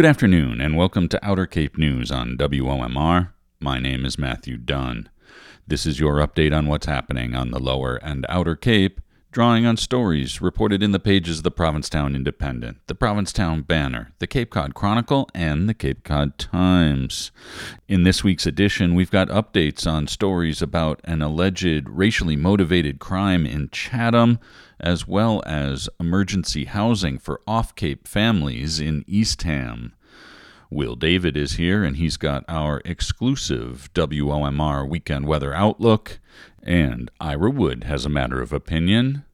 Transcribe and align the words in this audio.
Good 0.00 0.08
afternoon, 0.08 0.62
and 0.62 0.78
welcome 0.78 1.08
to 1.08 1.22
Outer 1.22 1.44
Cape 1.44 1.76
News 1.76 2.10
on 2.10 2.38
WOMR. 2.38 3.32
My 3.60 3.78
name 3.78 4.06
is 4.06 4.18
Matthew 4.18 4.56
Dunn. 4.56 5.10
This 5.66 5.84
is 5.84 6.00
your 6.00 6.26
update 6.26 6.56
on 6.56 6.68
what's 6.68 6.86
happening 6.86 7.34
on 7.34 7.50
the 7.50 7.58
Lower 7.58 7.96
and 7.96 8.24
Outer 8.30 8.56
Cape, 8.56 9.02
drawing 9.30 9.66
on 9.66 9.76
stories 9.76 10.40
reported 10.40 10.82
in 10.82 10.92
the 10.92 10.98
pages 10.98 11.40
of 11.40 11.44
the 11.44 11.50
Provincetown 11.50 12.16
Independent, 12.16 12.78
the 12.86 12.94
Provincetown 12.94 13.60
Banner, 13.60 14.12
the 14.20 14.26
Cape 14.26 14.48
Cod 14.48 14.72
Chronicle, 14.72 15.28
and 15.34 15.68
the 15.68 15.74
Cape 15.74 16.02
Cod 16.02 16.38
Times. 16.38 17.30
In 17.86 18.04
this 18.04 18.24
week's 18.24 18.46
edition, 18.46 18.94
we've 18.94 19.10
got 19.10 19.28
updates 19.28 19.86
on 19.86 20.06
stories 20.06 20.62
about 20.62 21.02
an 21.04 21.20
alleged 21.20 21.86
racially 21.90 22.36
motivated 22.36 23.00
crime 23.00 23.44
in 23.44 23.68
Chatham 23.68 24.38
as 24.80 25.06
well 25.06 25.42
as 25.46 25.88
emergency 25.98 26.64
housing 26.64 27.18
for 27.18 27.40
off 27.46 27.74
Cape 27.74 28.06
families 28.06 28.80
in 28.80 29.04
Eastham. 29.06 29.94
Will 30.70 30.94
David 30.94 31.36
is 31.36 31.54
here, 31.54 31.82
and 31.82 31.96
he's 31.96 32.16
got 32.16 32.44
our 32.48 32.80
exclusive 32.84 33.90
WOMR 33.94 34.88
weekend 34.88 35.26
weather 35.26 35.52
outlook. 35.52 36.20
And 36.62 37.10
Ira 37.20 37.50
Wood 37.50 37.84
has 37.84 38.04
a 38.04 38.10
matter 38.10 38.40
of 38.40 38.52
opinion 38.52 39.24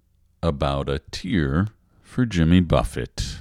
about 0.42 0.88
a 0.88 1.00
tear 1.10 1.68
for 2.02 2.24
Jimmy 2.24 2.60
Buffett. 2.60 3.40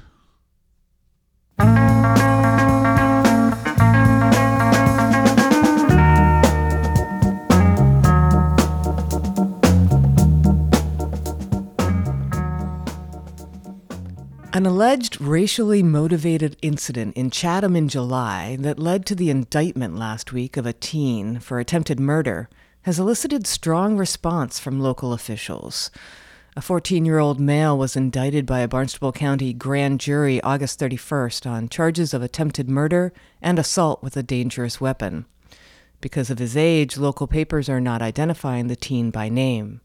An 14.56 14.66
alleged 14.66 15.20
racially 15.20 15.84
motivated 15.84 16.56
incident 16.62 17.18
in 17.18 17.30
Chatham 17.30 17.76
in 17.76 17.90
July 17.90 18.56
that 18.62 18.80
led 18.80 19.06
to 19.06 19.14
the 19.14 19.30
indictment 19.30 19.98
last 19.98 20.32
week 20.32 20.56
of 20.56 20.66
a 20.66 20.72
teen 20.72 21.42
for 21.42 21.60
attempted 21.60 22.00
murder 22.00 22.48
has 22.84 22.98
elicited 22.98 23.46
strong 23.46 23.98
response 23.98 24.58
from 24.58 24.80
local 24.80 25.12
officials. 25.12 25.92
A 26.56 26.62
14 26.62 27.04
year 27.04 27.20
old 27.20 27.38
male 27.38 27.78
was 27.78 27.98
indicted 27.98 28.46
by 28.46 28.62
a 28.62 28.68
Barnstable 28.70 29.12
County 29.12 29.52
grand 29.52 30.00
jury 30.00 30.40
August 30.40 30.80
31st 30.80 31.46
on 31.46 31.68
charges 31.68 32.14
of 32.14 32.22
attempted 32.22 32.70
murder 32.70 33.12
and 33.42 33.60
assault 33.60 34.02
with 34.02 34.16
a 34.16 34.24
dangerous 34.24 34.80
weapon. 34.80 35.26
Because 36.00 36.30
of 36.30 36.40
his 36.40 36.56
age, 36.56 36.96
local 36.96 37.28
papers 37.28 37.68
are 37.68 37.82
not 37.82 38.02
identifying 38.02 38.68
the 38.68 38.78
teen 38.78 39.12
by 39.12 39.28
name. 39.28 39.82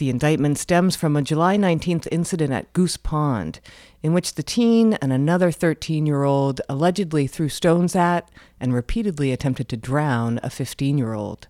The 0.00 0.08
indictment 0.08 0.56
stems 0.56 0.96
from 0.96 1.14
a 1.14 1.20
July 1.20 1.58
19th 1.58 2.08
incident 2.10 2.54
at 2.54 2.72
Goose 2.72 2.96
Pond, 2.96 3.60
in 4.02 4.14
which 4.14 4.32
the 4.32 4.42
teen 4.42 4.94
and 4.94 5.12
another 5.12 5.52
13 5.52 6.06
year 6.06 6.22
old 6.22 6.62
allegedly 6.70 7.26
threw 7.26 7.50
stones 7.50 7.94
at 7.94 8.26
and 8.58 8.72
repeatedly 8.72 9.30
attempted 9.30 9.68
to 9.68 9.76
drown 9.76 10.40
a 10.42 10.48
15 10.48 10.96
year 10.96 11.12
old. 11.12 11.48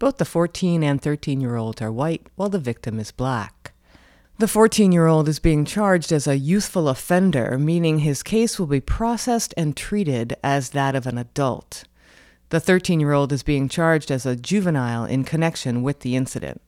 Both 0.00 0.16
the 0.16 0.24
14 0.24 0.82
and 0.82 1.00
13 1.00 1.40
year 1.40 1.54
olds 1.54 1.80
are 1.80 1.92
white, 1.92 2.26
while 2.34 2.48
the 2.48 2.58
victim 2.58 2.98
is 2.98 3.12
black. 3.12 3.74
The 4.40 4.48
14 4.48 4.90
year 4.90 5.06
old 5.06 5.28
is 5.28 5.38
being 5.38 5.64
charged 5.64 6.10
as 6.10 6.26
a 6.26 6.36
youthful 6.36 6.88
offender, 6.88 7.56
meaning 7.60 8.00
his 8.00 8.24
case 8.24 8.58
will 8.58 8.66
be 8.66 8.80
processed 8.80 9.54
and 9.56 9.76
treated 9.76 10.36
as 10.42 10.70
that 10.70 10.96
of 10.96 11.06
an 11.06 11.16
adult. 11.16 11.84
The 12.48 12.58
13 12.58 12.98
year 12.98 13.12
old 13.12 13.32
is 13.32 13.44
being 13.44 13.68
charged 13.68 14.10
as 14.10 14.26
a 14.26 14.34
juvenile 14.34 15.04
in 15.04 15.22
connection 15.22 15.84
with 15.84 16.00
the 16.00 16.16
incident. 16.16 16.60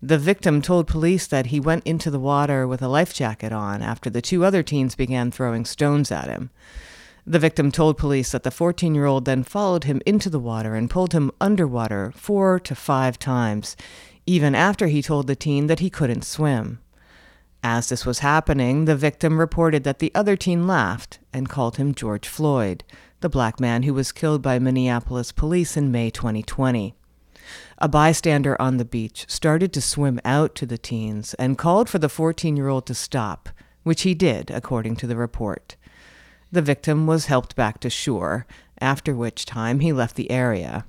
The 0.00 0.18
victim 0.18 0.62
told 0.62 0.86
police 0.86 1.26
that 1.26 1.46
he 1.46 1.58
went 1.58 1.84
into 1.84 2.08
the 2.08 2.20
water 2.20 2.68
with 2.68 2.82
a 2.82 2.88
life 2.88 3.12
jacket 3.12 3.52
on 3.52 3.82
after 3.82 4.08
the 4.08 4.22
two 4.22 4.44
other 4.44 4.62
teens 4.62 4.94
began 4.94 5.32
throwing 5.32 5.64
stones 5.64 6.12
at 6.12 6.28
him. 6.28 6.50
The 7.26 7.40
victim 7.40 7.72
told 7.72 7.98
police 7.98 8.30
that 8.30 8.44
the 8.44 8.52
14 8.52 8.94
year 8.94 9.06
old 9.06 9.24
then 9.24 9.42
followed 9.42 9.84
him 9.84 10.00
into 10.06 10.30
the 10.30 10.38
water 10.38 10.76
and 10.76 10.88
pulled 10.88 11.12
him 11.12 11.32
underwater 11.40 12.12
four 12.14 12.60
to 12.60 12.76
five 12.76 13.18
times, 13.18 13.76
even 14.24 14.54
after 14.54 14.86
he 14.86 15.02
told 15.02 15.26
the 15.26 15.34
teen 15.34 15.66
that 15.66 15.80
he 15.80 15.90
couldn't 15.90 16.24
swim. 16.24 16.78
As 17.64 17.88
this 17.88 18.06
was 18.06 18.20
happening, 18.20 18.84
the 18.84 18.94
victim 18.94 19.40
reported 19.40 19.82
that 19.82 19.98
the 19.98 20.12
other 20.14 20.36
teen 20.36 20.68
laughed 20.68 21.18
and 21.32 21.48
called 21.48 21.76
him 21.76 21.92
George 21.92 22.28
Floyd, 22.28 22.84
the 23.20 23.28
black 23.28 23.58
man 23.58 23.82
who 23.82 23.92
was 23.92 24.12
killed 24.12 24.42
by 24.42 24.60
Minneapolis 24.60 25.32
police 25.32 25.76
in 25.76 25.90
May 25.90 26.08
2020. 26.08 26.94
A 27.80 27.88
bystander 27.88 28.60
on 28.60 28.78
the 28.78 28.84
beach 28.84 29.24
started 29.28 29.72
to 29.72 29.80
swim 29.80 30.20
out 30.24 30.56
to 30.56 30.66
the 30.66 30.78
teens 30.78 31.34
and 31.34 31.56
called 31.56 31.88
for 31.88 32.00
the 32.00 32.08
14 32.08 32.56
year 32.56 32.66
old 32.66 32.86
to 32.86 32.94
stop, 32.94 33.48
which 33.84 34.02
he 34.02 34.14
did, 34.14 34.50
according 34.50 34.96
to 34.96 35.06
the 35.06 35.16
report. 35.16 35.76
The 36.50 36.62
victim 36.62 37.06
was 37.06 37.26
helped 37.26 37.54
back 37.54 37.78
to 37.80 37.90
shore, 37.90 38.46
after 38.80 39.14
which 39.14 39.46
time 39.46 39.78
he 39.78 39.92
left 39.92 40.16
the 40.16 40.30
area. 40.30 40.86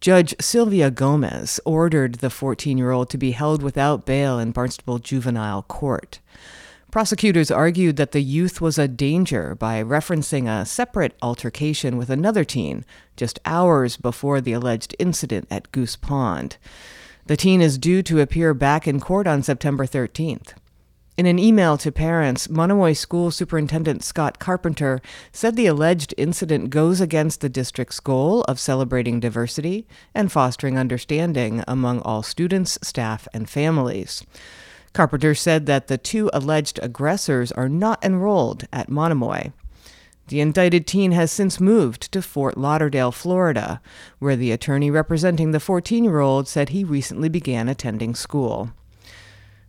Judge 0.00 0.34
Sylvia 0.40 0.90
Gomez 0.92 1.58
ordered 1.64 2.16
the 2.16 2.30
14 2.30 2.78
year 2.78 2.92
old 2.92 3.10
to 3.10 3.18
be 3.18 3.32
held 3.32 3.60
without 3.60 4.06
bail 4.06 4.38
in 4.38 4.52
Barnstable 4.52 5.00
Juvenile 5.00 5.62
Court. 5.64 6.20
Prosecutors 6.90 7.52
argued 7.52 7.94
that 7.96 8.10
the 8.10 8.22
youth 8.22 8.60
was 8.60 8.76
a 8.76 8.88
danger 8.88 9.54
by 9.54 9.80
referencing 9.80 10.48
a 10.48 10.66
separate 10.66 11.16
altercation 11.22 11.96
with 11.96 12.10
another 12.10 12.42
teen 12.42 12.84
just 13.16 13.38
hours 13.44 13.96
before 13.96 14.40
the 14.40 14.52
alleged 14.52 14.96
incident 14.98 15.46
at 15.52 15.70
Goose 15.70 15.94
Pond. 15.94 16.56
The 17.26 17.36
teen 17.36 17.60
is 17.60 17.78
due 17.78 18.02
to 18.02 18.20
appear 18.20 18.54
back 18.54 18.88
in 18.88 18.98
court 18.98 19.28
on 19.28 19.44
September 19.44 19.86
13th. 19.86 20.54
In 21.16 21.26
an 21.26 21.38
email 21.38 21.78
to 21.78 21.92
parents, 21.92 22.48
Monomoy 22.48 22.94
School 22.94 23.30
Superintendent 23.30 24.02
Scott 24.02 24.40
Carpenter 24.40 25.00
said 25.30 25.54
the 25.54 25.66
alleged 25.66 26.12
incident 26.16 26.70
goes 26.70 27.00
against 27.00 27.40
the 27.40 27.48
district's 27.48 28.00
goal 28.00 28.42
of 28.48 28.58
celebrating 28.58 29.20
diversity 29.20 29.86
and 30.12 30.32
fostering 30.32 30.76
understanding 30.76 31.62
among 31.68 32.00
all 32.00 32.24
students, 32.24 32.78
staff, 32.82 33.28
and 33.32 33.48
families. 33.48 34.24
Carpenter 34.92 35.34
said 35.34 35.66
that 35.66 35.86
the 35.86 35.98
two 35.98 36.30
alleged 36.32 36.80
aggressors 36.82 37.52
are 37.52 37.68
not 37.68 38.04
enrolled 38.04 38.66
at 38.72 38.88
Monomoy. 38.88 39.52
The 40.28 40.40
indicted 40.40 40.86
teen 40.86 41.12
has 41.12 41.32
since 41.32 41.60
moved 41.60 42.12
to 42.12 42.22
Fort 42.22 42.56
Lauderdale, 42.56 43.10
Florida, 43.10 43.80
where 44.20 44.36
the 44.36 44.52
attorney 44.52 44.90
representing 44.90 45.50
the 45.50 45.58
14 45.58 46.04
year 46.04 46.20
old 46.20 46.46
said 46.46 46.68
he 46.68 46.84
recently 46.84 47.28
began 47.28 47.68
attending 47.68 48.14
school. 48.14 48.70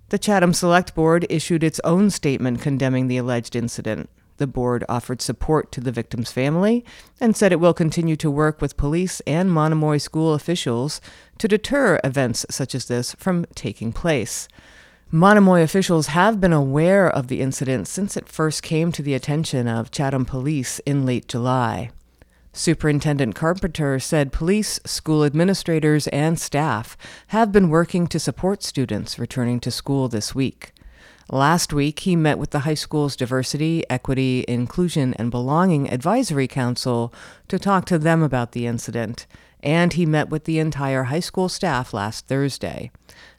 The 0.10 0.20
Chatham 0.20 0.54
Select 0.54 0.94
Board 0.94 1.26
issued 1.30 1.64
its 1.64 1.80
own 1.84 2.10
statement 2.10 2.62
condemning 2.62 3.08
the 3.08 3.18
alleged 3.18 3.56
incident. 3.56 4.10
The 4.38 4.48
board 4.48 4.84
offered 4.90 5.22
support 5.22 5.72
to 5.72 5.82
the 5.82 5.92
victim's 5.92 6.32
family 6.32 6.84
and 7.20 7.36
said 7.36 7.52
it 7.52 7.60
will 7.60 7.74
continue 7.74 8.16
to 8.18 8.30
work 8.30 8.60
with 8.60 8.78
police 8.78 9.20
and 9.22 9.52
Monomoy 9.52 9.98
school 9.98 10.34
officials 10.34 11.00
to 11.38 11.48
deter 11.48 12.00
events 12.04 12.46
such 12.50 12.76
as 12.76 12.86
this 12.86 13.16
from 13.16 13.46
taking 13.56 13.94
place. 13.94 14.48
Monomoy 15.14 15.60
officials 15.60 16.08
have 16.08 16.40
been 16.40 16.54
aware 16.54 17.06
of 17.06 17.28
the 17.28 17.42
incident 17.42 17.86
since 17.90 18.16
it 18.16 18.30
first 18.30 18.64
came 18.64 18.94
to 18.94 19.02
the 19.02 19.14
attention 19.14 19.68
of 19.68 19.92
Chatham 19.92 20.24
police 20.24 20.80
in 20.86 21.06
late 21.06 21.28
July. 21.28 21.92
Superintendent 22.54 23.36
Carpenter 23.36 24.00
said 24.00 24.32
police, 24.32 24.80
school 24.86 25.26
administrators, 25.26 26.08
and 26.08 26.40
staff 26.40 26.96
have 27.28 27.52
been 27.52 27.68
working 27.68 28.08
to 28.08 28.20
support 28.22 28.64
students 28.64 29.20
returning 29.20 29.60
to 29.60 29.70
school 29.70 30.08
this 30.08 30.34
week. 30.34 30.72
Last 31.30 31.74
week, 31.74 32.00
he 32.00 32.16
met 32.16 32.38
with 32.40 32.52
the 32.52 32.60
high 32.60 32.74
school's 32.74 33.18
Diversity, 33.18 33.84
Equity, 33.90 34.46
Inclusion, 34.48 35.14
and 35.16 35.30
Belonging 35.30 35.92
Advisory 35.92 36.48
Council 36.48 37.14
to 37.50 37.60
talk 37.60 37.84
to 37.88 38.00
them 38.00 38.24
about 38.24 38.54
the 38.54 38.66
incident, 38.66 39.28
and 39.62 39.92
he 39.92 40.06
met 40.06 40.30
with 40.30 40.46
the 40.46 40.60
entire 40.60 41.04
high 41.04 41.20
school 41.20 41.50
staff 41.50 41.94
last 41.94 42.28
Thursday. 42.28 42.92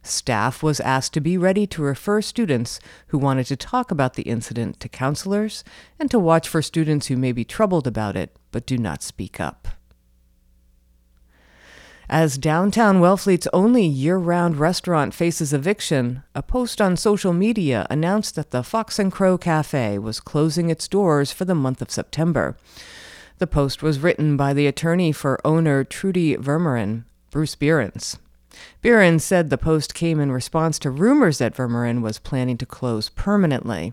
Staff 0.02 0.62
was 0.62 0.80
asked 0.80 1.14
to 1.14 1.20
be 1.20 1.38
ready 1.38 1.66
to 1.68 1.82
refer 1.82 2.20
students 2.20 2.80
who 3.08 3.18
wanted 3.18 3.46
to 3.46 3.56
talk 3.56 3.90
about 3.90 4.14
the 4.14 4.22
incident 4.22 4.80
to 4.80 4.88
counselors 4.88 5.62
and 5.98 6.10
to 6.10 6.18
watch 6.18 6.48
for 6.48 6.60
students 6.60 7.06
who 7.06 7.16
may 7.16 7.32
be 7.32 7.44
troubled 7.44 7.86
about 7.86 8.16
it 8.16 8.36
but 8.50 8.66
do 8.66 8.76
not 8.76 9.02
speak 9.02 9.40
up. 9.40 9.68
As 12.08 12.36
downtown 12.36 13.00
Wellfleet's 13.00 13.48
only 13.54 13.86
year 13.86 14.18
round 14.18 14.56
restaurant 14.56 15.14
faces 15.14 15.54
eviction, 15.54 16.22
a 16.34 16.42
post 16.42 16.80
on 16.80 16.96
social 16.96 17.32
media 17.32 17.86
announced 17.88 18.34
that 18.34 18.50
the 18.50 18.62
Fox 18.62 18.98
and 18.98 19.10
Crow 19.10 19.38
Cafe 19.38 19.98
was 19.98 20.20
closing 20.20 20.68
its 20.68 20.88
doors 20.88 21.32
for 21.32 21.46
the 21.46 21.54
month 21.54 21.80
of 21.80 21.90
September. 21.90 22.56
The 23.38 23.46
post 23.46 23.82
was 23.82 24.00
written 24.00 24.36
by 24.36 24.52
the 24.52 24.66
attorney 24.66 25.12
for 25.12 25.40
owner 25.42 25.84
Trudy 25.84 26.36
Vermeuren, 26.36 27.04
Bruce 27.30 27.54
Behrens. 27.54 28.18
Behrens 28.80 29.24
said 29.24 29.50
the 29.50 29.58
post 29.58 29.94
came 29.94 30.20
in 30.20 30.32
response 30.32 30.78
to 30.80 30.90
rumors 30.90 31.38
that 31.38 31.54
Vermeuren 31.54 32.02
was 32.02 32.18
planning 32.18 32.58
to 32.58 32.66
close 32.66 33.08
permanently. 33.08 33.92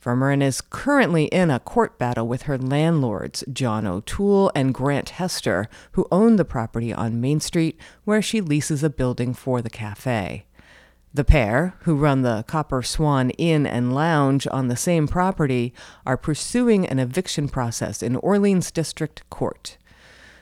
Vermeuren 0.00 0.40
is 0.40 0.60
currently 0.60 1.24
in 1.24 1.50
a 1.50 1.58
court 1.58 1.98
battle 1.98 2.28
with 2.28 2.42
her 2.42 2.56
landlords, 2.56 3.42
John 3.52 3.86
O'Toole 3.86 4.52
and 4.54 4.72
Grant 4.72 5.10
Hester, 5.10 5.68
who 5.92 6.06
own 6.12 6.36
the 6.36 6.44
property 6.44 6.92
on 6.92 7.20
Main 7.20 7.40
Street 7.40 7.76
where 8.04 8.22
she 8.22 8.40
leases 8.40 8.84
a 8.84 8.90
building 8.90 9.34
for 9.34 9.60
the 9.60 9.70
cafe. 9.70 10.46
The 11.12 11.24
pair, 11.24 11.74
who 11.80 11.96
run 11.96 12.22
the 12.22 12.44
Copper 12.46 12.82
Swan 12.82 13.30
Inn 13.30 13.66
and 13.66 13.94
Lounge 13.94 14.46
on 14.52 14.68
the 14.68 14.76
same 14.76 15.08
property, 15.08 15.72
are 16.04 16.16
pursuing 16.16 16.86
an 16.86 16.98
eviction 16.98 17.48
process 17.48 18.02
in 18.02 18.16
Orleans 18.16 18.70
District 18.70 19.28
Court. 19.30 19.78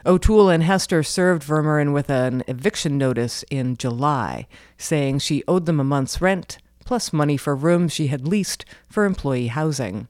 O'Toole 0.06 0.51
and 0.51 0.62
Hester 0.62 1.03
served 1.03 1.43
Vermeeren 1.43 1.95
with 1.95 2.11
an 2.11 2.43
eviction 2.47 2.99
notice 2.99 3.43
in 3.51 3.75
July, 3.79 4.47
saying 4.77 5.21
she 5.21 5.43
owed 5.49 5.65
them 5.65 5.81
a 5.81 5.85
month's 5.85 6.21
rent, 6.21 6.59
plus 6.85 7.11
money 7.11 7.39
for 7.39 7.56
rooms 7.56 7.95
she 7.95 8.09
had 8.09 8.29
leased 8.29 8.67
for 8.87 9.06
employee 9.06 9.47
housing. 9.47 10.06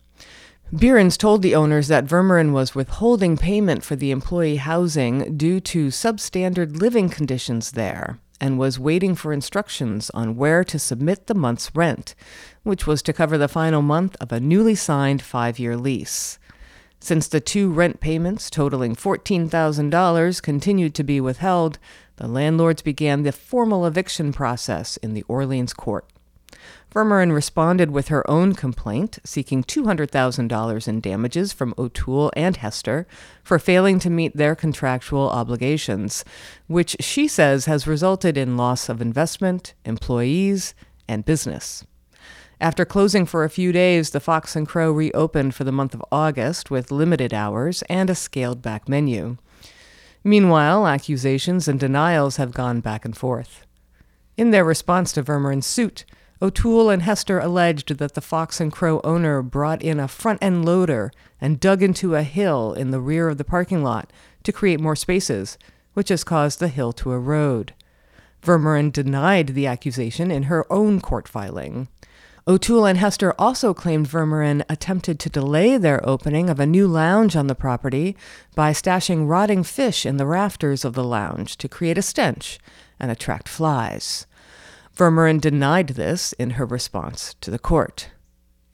Behrens 0.76 1.16
told 1.16 1.42
the 1.42 1.54
owners 1.54 1.86
that 1.86 2.06
Vermeeren 2.06 2.52
was 2.52 2.74
withholding 2.74 3.36
payment 3.36 3.84
for 3.84 3.94
the 3.94 4.10
employee 4.10 4.56
housing 4.56 5.36
due 5.36 5.60
to 5.60 5.88
substandard 5.88 6.80
living 6.80 7.08
conditions 7.08 7.72
there 7.72 8.18
and 8.40 8.58
was 8.58 8.80
waiting 8.80 9.14
for 9.14 9.32
instructions 9.32 10.10
on 10.10 10.34
where 10.34 10.64
to 10.64 10.78
submit 10.78 11.28
the 11.28 11.34
month's 11.36 11.70
rent, 11.72 12.16
which 12.64 12.84
was 12.84 13.00
to 13.02 13.12
cover 13.12 13.38
the 13.38 13.46
final 13.46 13.82
month 13.82 14.16
of 14.20 14.32
a 14.32 14.40
newly 14.40 14.74
signed 14.74 15.22
five 15.22 15.60
year 15.60 15.76
lease. 15.76 16.40
Since 17.04 17.28
the 17.28 17.38
two 17.38 17.70
rent 17.70 18.00
payments, 18.00 18.48
totaling 18.48 18.96
$14,000, 18.96 20.40
continued 20.42 20.94
to 20.94 21.04
be 21.04 21.20
withheld, 21.20 21.78
the 22.16 22.26
landlords 22.26 22.80
began 22.80 23.24
the 23.24 23.30
formal 23.30 23.84
eviction 23.84 24.32
process 24.32 24.96
in 24.96 25.12
the 25.12 25.22
Orleans 25.24 25.74
court. 25.74 26.08
Vermeeren 26.90 27.30
responded 27.34 27.90
with 27.90 28.08
her 28.08 28.28
own 28.30 28.54
complaint, 28.54 29.18
seeking 29.22 29.62
$200,000 29.62 30.88
in 30.88 31.00
damages 31.00 31.52
from 31.52 31.74
O'Toole 31.76 32.32
and 32.34 32.56
Hester 32.56 33.06
for 33.42 33.58
failing 33.58 33.98
to 33.98 34.08
meet 34.08 34.34
their 34.34 34.54
contractual 34.54 35.28
obligations, 35.28 36.24
which 36.68 36.96
she 37.00 37.28
says 37.28 37.66
has 37.66 37.86
resulted 37.86 38.38
in 38.38 38.56
loss 38.56 38.88
of 38.88 39.02
investment, 39.02 39.74
employees, 39.84 40.72
and 41.06 41.26
business. 41.26 41.84
After 42.64 42.86
closing 42.86 43.26
for 43.26 43.44
a 43.44 43.50
few 43.50 43.72
days, 43.72 44.08
the 44.08 44.20
Fox 44.20 44.56
and 44.56 44.66
Crow 44.66 44.90
reopened 44.90 45.54
for 45.54 45.64
the 45.64 45.70
month 45.70 45.92
of 45.92 46.02
August 46.10 46.70
with 46.70 46.90
limited 46.90 47.34
hours 47.34 47.82
and 47.90 48.08
a 48.08 48.14
scaled 48.14 48.62
back 48.62 48.88
menu. 48.88 49.36
Meanwhile, 50.24 50.86
accusations 50.86 51.68
and 51.68 51.78
denials 51.78 52.36
have 52.38 52.54
gone 52.54 52.80
back 52.80 53.04
and 53.04 53.14
forth. 53.14 53.66
In 54.38 54.50
their 54.50 54.64
response 54.64 55.12
to 55.12 55.22
Vermeeren's 55.22 55.66
suit, 55.66 56.06
O'Toole 56.40 56.88
and 56.88 57.02
Hester 57.02 57.38
alleged 57.38 57.98
that 57.98 58.14
the 58.14 58.22
Fox 58.22 58.62
and 58.62 58.72
Crow 58.72 59.02
owner 59.04 59.42
brought 59.42 59.82
in 59.82 60.00
a 60.00 60.08
front 60.08 60.42
end 60.42 60.64
loader 60.64 61.12
and 61.42 61.60
dug 61.60 61.82
into 61.82 62.14
a 62.14 62.22
hill 62.22 62.72
in 62.72 62.92
the 62.92 63.00
rear 63.00 63.28
of 63.28 63.36
the 63.36 63.44
parking 63.44 63.82
lot 63.82 64.10
to 64.42 64.52
create 64.52 64.80
more 64.80 64.96
spaces, 64.96 65.58
which 65.92 66.08
has 66.08 66.24
caused 66.24 66.60
the 66.60 66.68
hill 66.68 66.94
to 66.94 67.12
erode. 67.12 67.74
Vermeeren 68.42 68.90
denied 68.90 69.48
the 69.48 69.66
accusation 69.66 70.30
in 70.30 70.44
her 70.44 70.64
own 70.72 71.02
court 71.02 71.28
filing. 71.28 71.88
O'Toole 72.46 72.84
and 72.84 72.98
Hester 72.98 73.32
also 73.38 73.72
claimed 73.72 74.06
Vermeeren 74.06 74.64
attempted 74.68 75.18
to 75.18 75.30
delay 75.30 75.78
their 75.78 76.06
opening 76.06 76.50
of 76.50 76.60
a 76.60 76.66
new 76.66 76.86
lounge 76.86 77.36
on 77.36 77.46
the 77.46 77.54
property 77.54 78.14
by 78.54 78.70
stashing 78.72 79.26
rotting 79.26 79.62
fish 79.62 80.04
in 80.04 80.18
the 80.18 80.26
rafters 80.26 80.84
of 80.84 80.92
the 80.92 81.04
lounge 81.04 81.56
to 81.56 81.70
create 81.70 81.96
a 81.96 82.02
stench 82.02 82.58
and 83.00 83.10
attract 83.10 83.48
flies. 83.48 84.26
Vermeeren 84.94 85.40
denied 85.40 85.88
this 85.88 86.34
in 86.34 86.50
her 86.50 86.66
response 86.66 87.34
to 87.40 87.50
the 87.50 87.58
court. 87.58 88.10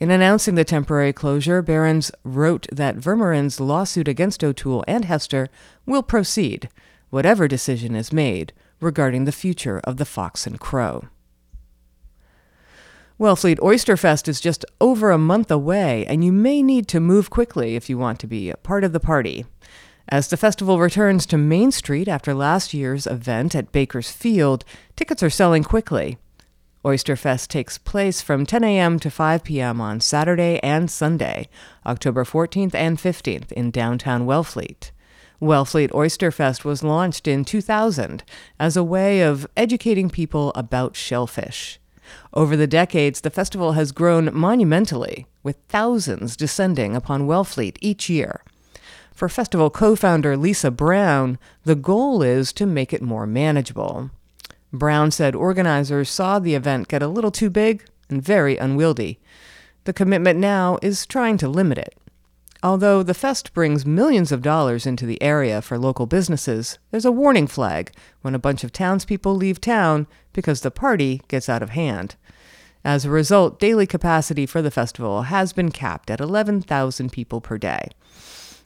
In 0.00 0.10
announcing 0.10 0.56
the 0.56 0.64
temporary 0.64 1.12
closure, 1.12 1.62
Behrens 1.62 2.10
wrote 2.24 2.66
that 2.72 2.96
Vermeeren's 2.96 3.60
lawsuit 3.60 4.08
against 4.08 4.42
O'Toole 4.42 4.84
and 4.88 5.04
Hester 5.04 5.48
will 5.86 6.02
proceed, 6.02 6.68
whatever 7.10 7.46
decision 7.46 7.94
is 7.94 8.12
made 8.12 8.52
regarding 8.80 9.26
the 9.26 9.32
future 9.32 9.80
of 9.84 9.96
the 9.96 10.04
Fox 10.04 10.44
and 10.44 10.58
Crow. 10.58 11.04
Wellfleet 13.20 13.58
Oysterfest 13.58 14.28
is 14.28 14.40
just 14.40 14.64
over 14.80 15.10
a 15.10 15.18
month 15.18 15.50
away, 15.50 16.06
and 16.06 16.24
you 16.24 16.32
may 16.32 16.62
need 16.62 16.88
to 16.88 17.00
move 17.00 17.28
quickly 17.28 17.76
if 17.76 17.90
you 17.90 17.98
want 17.98 18.18
to 18.20 18.26
be 18.26 18.48
a 18.48 18.56
part 18.56 18.82
of 18.82 18.94
the 18.94 18.98
party. 18.98 19.44
As 20.08 20.28
the 20.28 20.38
festival 20.38 20.78
returns 20.78 21.26
to 21.26 21.36
Main 21.36 21.70
Street 21.70 22.08
after 22.08 22.32
last 22.32 22.72
year's 22.72 23.06
event 23.06 23.54
at 23.54 23.72
Baker's 23.72 24.10
Field, 24.10 24.64
tickets 24.96 25.22
are 25.22 25.28
selling 25.28 25.62
quickly. 25.64 26.16
Oysterfest 26.82 27.48
takes 27.48 27.76
place 27.76 28.22
from 28.22 28.46
10 28.46 28.64
a.m. 28.64 28.98
to 28.98 29.10
5 29.10 29.44
p.m. 29.44 29.82
on 29.82 30.00
Saturday 30.00 30.58
and 30.62 30.90
Sunday, 30.90 31.50
October 31.84 32.24
14th 32.24 32.74
and 32.74 32.96
15th 32.96 33.52
in 33.52 33.70
downtown 33.70 34.24
Wellfleet. 34.24 34.92
Wellfleet 35.42 35.90
Oysterfest 35.90 36.64
was 36.64 36.82
launched 36.82 37.28
in 37.28 37.44
2000 37.44 38.24
as 38.58 38.78
a 38.78 38.82
way 38.84 39.20
of 39.20 39.46
educating 39.58 40.08
people 40.08 40.52
about 40.54 40.96
shellfish. 40.96 41.78
Over 42.32 42.56
the 42.56 42.66
decades, 42.66 43.20
the 43.20 43.30
festival 43.30 43.72
has 43.72 43.92
grown 43.92 44.30
monumentally, 44.32 45.26
with 45.42 45.56
thousands 45.68 46.36
descending 46.36 46.94
upon 46.94 47.26
Wellfleet 47.26 47.76
each 47.80 48.08
year. 48.08 48.42
For 49.14 49.28
festival 49.28 49.68
co 49.68 49.96
founder 49.96 50.36
Lisa 50.36 50.70
Brown, 50.70 51.38
the 51.64 51.74
goal 51.74 52.22
is 52.22 52.52
to 52.54 52.66
make 52.66 52.92
it 52.92 53.02
more 53.02 53.26
manageable. 53.26 54.10
Brown 54.72 55.10
said 55.10 55.34
organizers 55.34 56.08
saw 56.08 56.38
the 56.38 56.54
event 56.54 56.88
get 56.88 57.02
a 57.02 57.08
little 57.08 57.30
too 57.30 57.50
big 57.50 57.84
and 58.08 58.22
very 58.22 58.56
unwieldy. 58.56 59.18
The 59.84 59.92
commitment 59.92 60.38
now 60.38 60.78
is 60.80 61.06
trying 61.06 61.36
to 61.38 61.48
limit 61.48 61.78
it. 61.78 61.94
Although 62.62 63.02
the 63.02 63.14
fest 63.14 63.54
brings 63.54 63.86
millions 63.86 64.30
of 64.30 64.42
dollars 64.42 64.84
into 64.84 65.06
the 65.06 65.22
area 65.22 65.62
for 65.62 65.78
local 65.78 66.04
businesses, 66.04 66.78
there's 66.90 67.06
a 67.06 67.12
warning 67.12 67.46
flag 67.46 67.90
when 68.20 68.34
a 68.34 68.38
bunch 68.38 68.64
of 68.64 68.72
townspeople 68.72 69.34
leave 69.34 69.60
town 69.60 70.06
because 70.34 70.60
the 70.60 70.70
party 70.70 71.22
gets 71.28 71.48
out 71.48 71.62
of 71.62 71.70
hand. 71.70 72.16
As 72.84 73.04
a 73.04 73.10
result, 73.10 73.58
daily 73.58 73.86
capacity 73.86 74.44
for 74.44 74.60
the 74.60 74.70
festival 74.70 75.22
has 75.22 75.54
been 75.54 75.70
capped 75.70 76.10
at 76.10 76.20
11,000 76.20 77.10
people 77.10 77.40
per 77.40 77.56
day. 77.56 77.88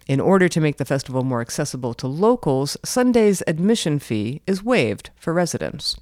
In 0.07 0.21
order 0.21 0.49
to 0.49 0.61
make 0.61 0.77
the 0.77 0.85
festival 0.85 1.23
more 1.23 1.41
accessible 1.41 1.95
to 1.95 2.07
locals, 2.09 2.77
Sunday's 2.85 3.43
admission 3.47 3.99
fee 3.99 4.43
is 4.47 4.63
waived 4.63 5.11
for 5.17 5.33
residents. 5.33 5.97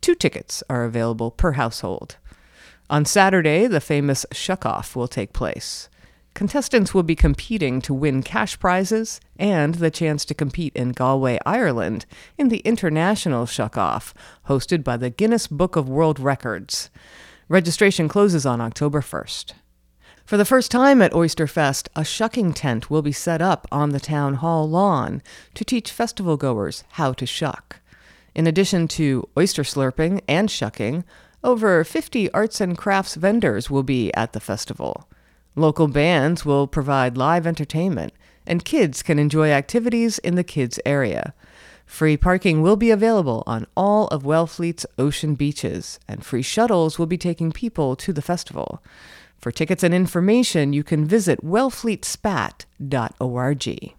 Two 0.00 0.14
tickets 0.14 0.62
are 0.68 0.84
available 0.84 1.30
per 1.30 1.52
household. 1.52 2.16
On 2.90 3.04
Saturday, 3.04 3.66
the 3.66 3.80
famous 3.80 4.24
Shuck 4.32 4.64
Off 4.64 4.96
will 4.96 5.08
take 5.08 5.32
place. 5.32 5.88
Contestants 6.34 6.94
will 6.94 7.02
be 7.02 7.16
competing 7.16 7.80
to 7.82 7.92
win 7.92 8.22
cash 8.22 8.58
prizes 8.58 9.20
and 9.38 9.76
the 9.76 9.90
chance 9.90 10.24
to 10.24 10.34
compete 10.34 10.72
in 10.76 10.92
Galway, 10.92 11.38
Ireland, 11.44 12.06
in 12.36 12.48
the 12.48 12.58
International 12.58 13.44
Shuck 13.44 13.76
Off, 13.76 14.14
hosted 14.46 14.84
by 14.84 14.96
the 14.96 15.10
Guinness 15.10 15.46
Book 15.46 15.74
of 15.74 15.88
World 15.88 16.20
Records. 16.20 16.90
Registration 17.48 18.08
closes 18.08 18.46
on 18.46 18.60
October 18.60 19.00
1st. 19.00 19.52
For 20.28 20.36
the 20.36 20.44
first 20.44 20.70
time 20.70 21.00
at 21.00 21.12
Oysterfest, 21.12 21.88
a 21.96 22.04
shucking 22.04 22.52
tent 22.52 22.90
will 22.90 23.00
be 23.00 23.12
set 23.12 23.40
up 23.40 23.66
on 23.72 23.90
the 23.90 23.98
town 23.98 24.34
hall 24.34 24.68
lawn 24.68 25.22
to 25.54 25.64
teach 25.64 25.90
festival 25.90 26.36
goers 26.36 26.84
how 26.90 27.14
to 27.14 27.24
shuck. 27.24 27.80
In 28.34 28.46
addition 28.46 28.86
to 28.88 29.26
oyster 29.38 29.62
slurping 29.62 30.20
and 30.28 30.50
shucking, 30.50 31.04
over 31.42 31.82
50 31.82 32.30
arts 32.32 32.60
and 32.60 32.76
crafts 32.76 33.14
vendors 33.14 33.70
will 33.70 33.82
be 33.82 34.12
at 34.12 34.34
the 34.34 34.40
festival. 34.40 35.07
Local 35.58 35.88
bands 35.88 36.44
will 36.44 36.68
provide 36.68 37.16
live 37.16 37.44
entertainment, 37.44 38.12
and 38.46 38.64
kids 38.64 39.02
can 39.02 39.18
enjoy 39.18 39.50
activities 39.50 40.20
in 40.20 40.36
the 40.36 40.44
kids' 40.44 40.78
area. 40.86 41.34
Free 41.84 42.16
parking 42.16 42.62
will 42.62 42.76
be 42.76 42.92
available 42.92 43.42
on 43.44 43.66
all 43.76 44.06
of 44.08 44.22
Wellfleet's 44.22 44.86
ocean 44.98 45.34
beaches, 45.34 45.98
and 46.06 46.24
free 46.24 46.42
shuttles 46.42 46.96
will 46.96 47.06
be 47.06 47.18
taking 47.18 47.50
people 47.50 47.96
to 47.96 48.12
the 48.12 48.22
festival. 48.22 48.80
For 49.36 49.50
tickets 49.50 49.82
and 49.82 49.92
information, 49.92 50.72
you 50.72 50.84
can 50.84 51.04
visit 51.04 51.44
wellfleetspat.org. 51.44 53.94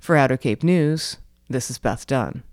For 0.00 0.16
Outer 0.16 0.38
Cape 0.38 0.62
News, 0.62 1.18
this 1.50 1.70
is 1.70 1.76
Beth 1.76 2.06
Dunn. 2.06 2.44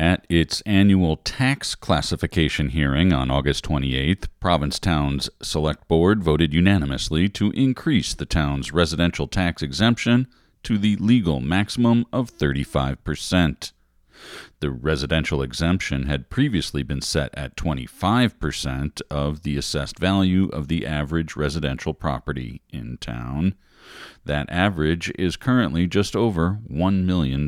At 0.00 0.24
its 0.30 0.62
annual 0.62 1.18
tax 1.18 1.74
classification 1.74 2.70
hearing 2.70 3.12
on 3.12 3.30
August 3.30 3.66
28th, 3.66 4.28
Provincetown's 4.40 5.28
Select 5.42 5.86
Board 5.88 6.24
voted 6.24 6.54
unanimously 6.54 7.28
to 7.28 7.50
increase 7.50 8.14
the 8.14 8.24
town's 8.24 8.72
residential 8.72 9.26
tax 9.28 9.60
exemption 9.60 10.26
to 10.62 10.78
the 10.78 10.96
legal 10.96 11.40
maximum 11.40 12.06
of 12.14 12.32
35%. 12.34 13.72
The 14.60 14.70
residential 14.70 15.42
exemption 15.42 16.04
had 16.04 16.30
previously 16.30 16.82
been 16.82 17.02
set 17.02 17.34
at 17.34 17.54
25% 17.56 19.02
of 19.10 19.42
the 19.42 19.58
assessed 19.58 19.98
value 19.98 20.48
of 20.48 20.68
the 20.68 20.86
average 20.86 21.36
residential 21.36 21.92
property 21.92 22.62
in 22.70 22.96
town. 23.02 23.54
That 24.24 24.48
average 24.48 25.12
is 25.18 25.36
currently 25.36 25.86
just 25.86 26.16
over 26.16 26.60
$1 26.70 27.04
million. 27.04 27.46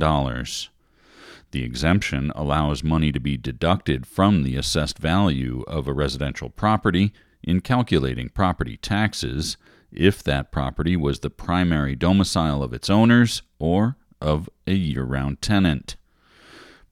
The 1.53 1.65
exemption 1.65 2.33
allows 2.35 2.83
money 2.83 3.13
to 3.13 3.21
be 3.21 3.37
deducted 3.37 4.07
from 4.07 4.43
the 4.43 4.57
assessed 4.57 4.99
value 4.99 5.65
of 5.69 5.87
a 5.87 5.93
residential 5.93 6.49
property 6.49 7.13
in 7.43 7.61
calculating 7.61 8.31
property 8.31 8.79
taxes 8.79 9.59
if 9.93 10.23
that 10.23 10.51
property 10.51 10.97
was 10.97 11.21
the 11.21 11.29
primary 11.29 11.95
domicile 11.95 12.63
of 12.63 12.73
its 12.73 12.89
owners 12.89 13.43
or 13.59 13.97
of 14.19 14.49
a 14.67 14.73
year 14.73 15.05
round 15.05 15.43
tenant. 15.43 15.97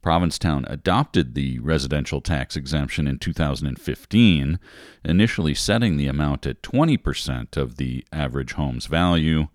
Provincetown 0.02 0.67
adopted 0.69 1.35
the 1.35 1.59
residential 1.61 2.21
tax 2.21 2.55
exemption 2.55 3.07
in 3.07 3.19
2015, 3.19 4.59
initially 5.05 5.55
setting 5.55 5.97
the 5.97 6.07
amount 6.07 6.47
at 6.47 6.62
20% 6.62 7.57
of 7.57 7.76
the 7.76 8.05
average 8.12 8.55
home's 8.55 8.87
value. 8.87 9.49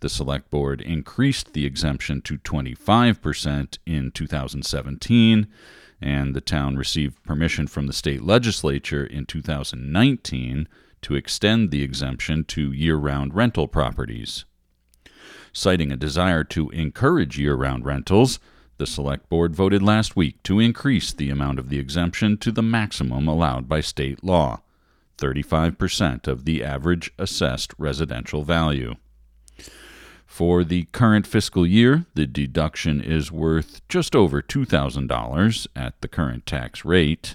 The 0.00 0.08
Select 0.08 0.50
Board 0.50 0.80
increased 0.80 1.52
the 1.52 1.66
exemption 1.66 2.22
to 2.22 2.38
25% 2.38 3.78
in 3.84 4.10
2017, 4.10 5.46
and 6.00 6.34
the 6.34 6.40
town 6.40 6.76
received 6.76 7.22
permission 7.22 7.66
from 7.66 7.86
the 7.86 7.92
state 7.92 8.22
legislature 8.22 9.04
in 9.04 9.26
2019 9.26 10.68
to 11.02 11.14
extend 11.14 11.70
the 11.70 11.82
exemption 11.82 12.44
to 12.44 12.72
year 12.72 12.96
round 12.96 13.34
rental 13.34 13.68
properties. 13.68 14.46
Citing 15.52 15.92
a 15.92 15.96
desire 15.96 16.44
to 16.44 16.70
encourage 16.70 17.38
year 17.38 17.54
round 17.54 17.84
rentals, 17.84 18.38
the 18.78 18.86
Select 18.86 19.28
Board 19.28 19.54
voted 19.54 19.82
last 19.82 20.16
week 20.16 20.42
to 20.44 20.60
increase 20.60 21.12
the 21.12 21.28
amount 21.28 21.58
of 21.58 21.68
the 21.68 21.78
exemption 21.78 22.38
to 22.38 22.50
the 22.50 22.62
maximum 22.62 23.28
allowed 23.28 23.68
by 23.68 23.82
state 23.82 24.24
law 24.24 24.62
35% 25.18 26.26
of 26.26 26.46
the 26.46 26.64
average 26.64 27.12
assessed 27.18 27.74
residential 27.76 28.42
value. 28.42 28.94
For 30.30 30.62
the 30.62 30.84
current 30.92 31.26
fiscal 31.26 31.66
year, 31.66 32.06
the 32.14 32.24
deduction 32.24 33.00
is 33.00 33.32
worth 33.32 33.86
just 33.88 34.14
over 34.14 34.40
$2,000 34.40 35.66
at 35.74 36.00
the 36.00 36.08
current 36.08 36.46
tax 36.46 36.84
rate. 36.84 37.34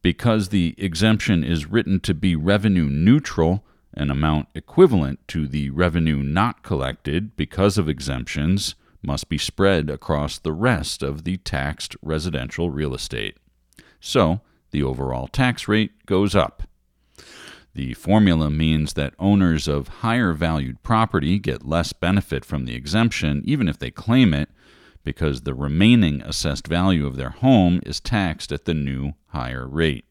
Because 0.00 0.48
the 0.48 0.74
exemption 0.78 1.44
is 1.44 1.66
written 1.66 2.00
to 2.00 2.14
be 2.14 2.34
revenue 2.34 2.88
neutral, 2.88 3.62
an 3.92 4.10
amount 4.10 4.48
equivalent 4.54 5.20
to 5.28 5.46
the 5.46 5.68
revenue 5.68 6.22
not 6.22 6.62
collected 6.62 7.36
because 7.36 7.76
of 7.76 7.90
exemptions 7.90 8.74
must 9.02 9.28
be 9.28 9.36
spread 9.36 9.90
across 9.90 10.38
the 10.38 10.54
rest 10.54 11.02
of 11.02 11.24
the 11.24 11.36
taxed 11.36 11.94
residential 12.00 12.70
real 12.70 12.94
estate. 12.94 13.36
So, 14.00 14.40
the 14.70 14.82
overall 14.82 15.28
tax 15.28 15.68
rate 15.68 16.06
goes 16.06 16.34
up. 16.34 16.62
The 17.76 17.92
formula 17.92 18.48
means 18.48 18.94
that 18.94 19.12
owners 19.18 19.68
of 19.68 20.00
higher 20.00 20.32
valued 20.32 20.82
property 20.82 21.38
get 21.38 21.68
less 21.68 21.92
benefit 21.92 22.42
from 22.42 22.64
the 22.64 22.74
exemption, 22.74 23.42
even 23.44 23.68
if 23.68 23.78
they 23.78 23.90
claim 23.90 24.32
it, 24.32 24.48
because 25.04 25.42
the 25.42 25.52
remaining 25.52 26.22
assessed 26.22 26.66
value 26.66 27.06
of 27.06 27.16
their 27.16 27.28
home 27.28 27.82
is 27.84 28.00
taxed 28.00 28.50
at 28.50 28.64
the 28.64 28.72
new 28.72 29.12
higher 29.26 29.68
rate. 29.68 30.06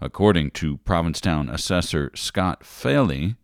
According 0.00 0.52
to 0.52 0.78
Provincetown 0.78 1.50
assessor 1.50 2.10
Scott 2.14 2.64
Faley, 2.64 3.36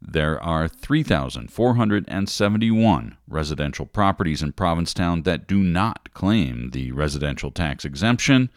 there 0.00 0.42
are 0.42 0.66
3,471 0.66 3.16
residential 3.28 3.84
properties 3.84 4.42
in 4.42 4.52
Provincetown 4.52 5.24
that 5.24 5.46
do 5.46 5.58
not 5.58 6.14
claim 6.14 6.70
the 6.70 6.90
residential 6.92 7.50
tax 7.50 7.84
exemption, 7.84 8.48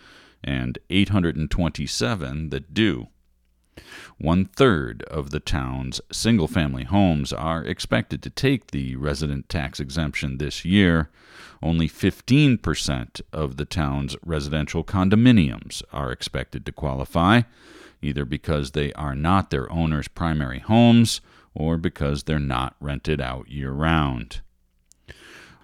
and 0.41 0.79
827 0.89 2.50
that 2.51 2.74
do. 2.74 3.10
One 4.17 4.45
third 4.45 5.03
of 5.03 5.31
the 5.31 5.39
town's 5.39 6.01
single 6.12 6.48
family 6.48 6.83
homes 6.83 7.31
are 7.31 7.63
expected 7.63 8.21
to 8.24 8.29
take 8.29 8.71
the 8.71 8.95
resident 8.95 9.50
tax 9.50 9.79
exemption 9.79 10.38
this 10.38 10.65
year. 10.65 11.09
Only 11.62 11.89
15% 11.89 13.21
of 13.33 13.57
the 13.57 13.65
town's 13.65 14.15
residential 14.25 14.83
condominiums 14.83 15.81
are 15.91 16.12
expected 16.12 16.65
to 16.65 16.71
qualify, 16.71 17.41
either 18.01 18.25
because 18.25 18.71
they 18.71 18.93
are 18.93 19.15
not 19.15 19.50
their 19.50 19.71
owner's 19.71 20.07
primary 20.07 20.59
homes 20.59 21.21
or 21.53 21.77
because 21.77 22.24
they're 22.24 22.39
not 22.39 22.75
rented 22.79 23.19
out 23.19 23.50
year 23.50 23.71
round. 23.71 24.41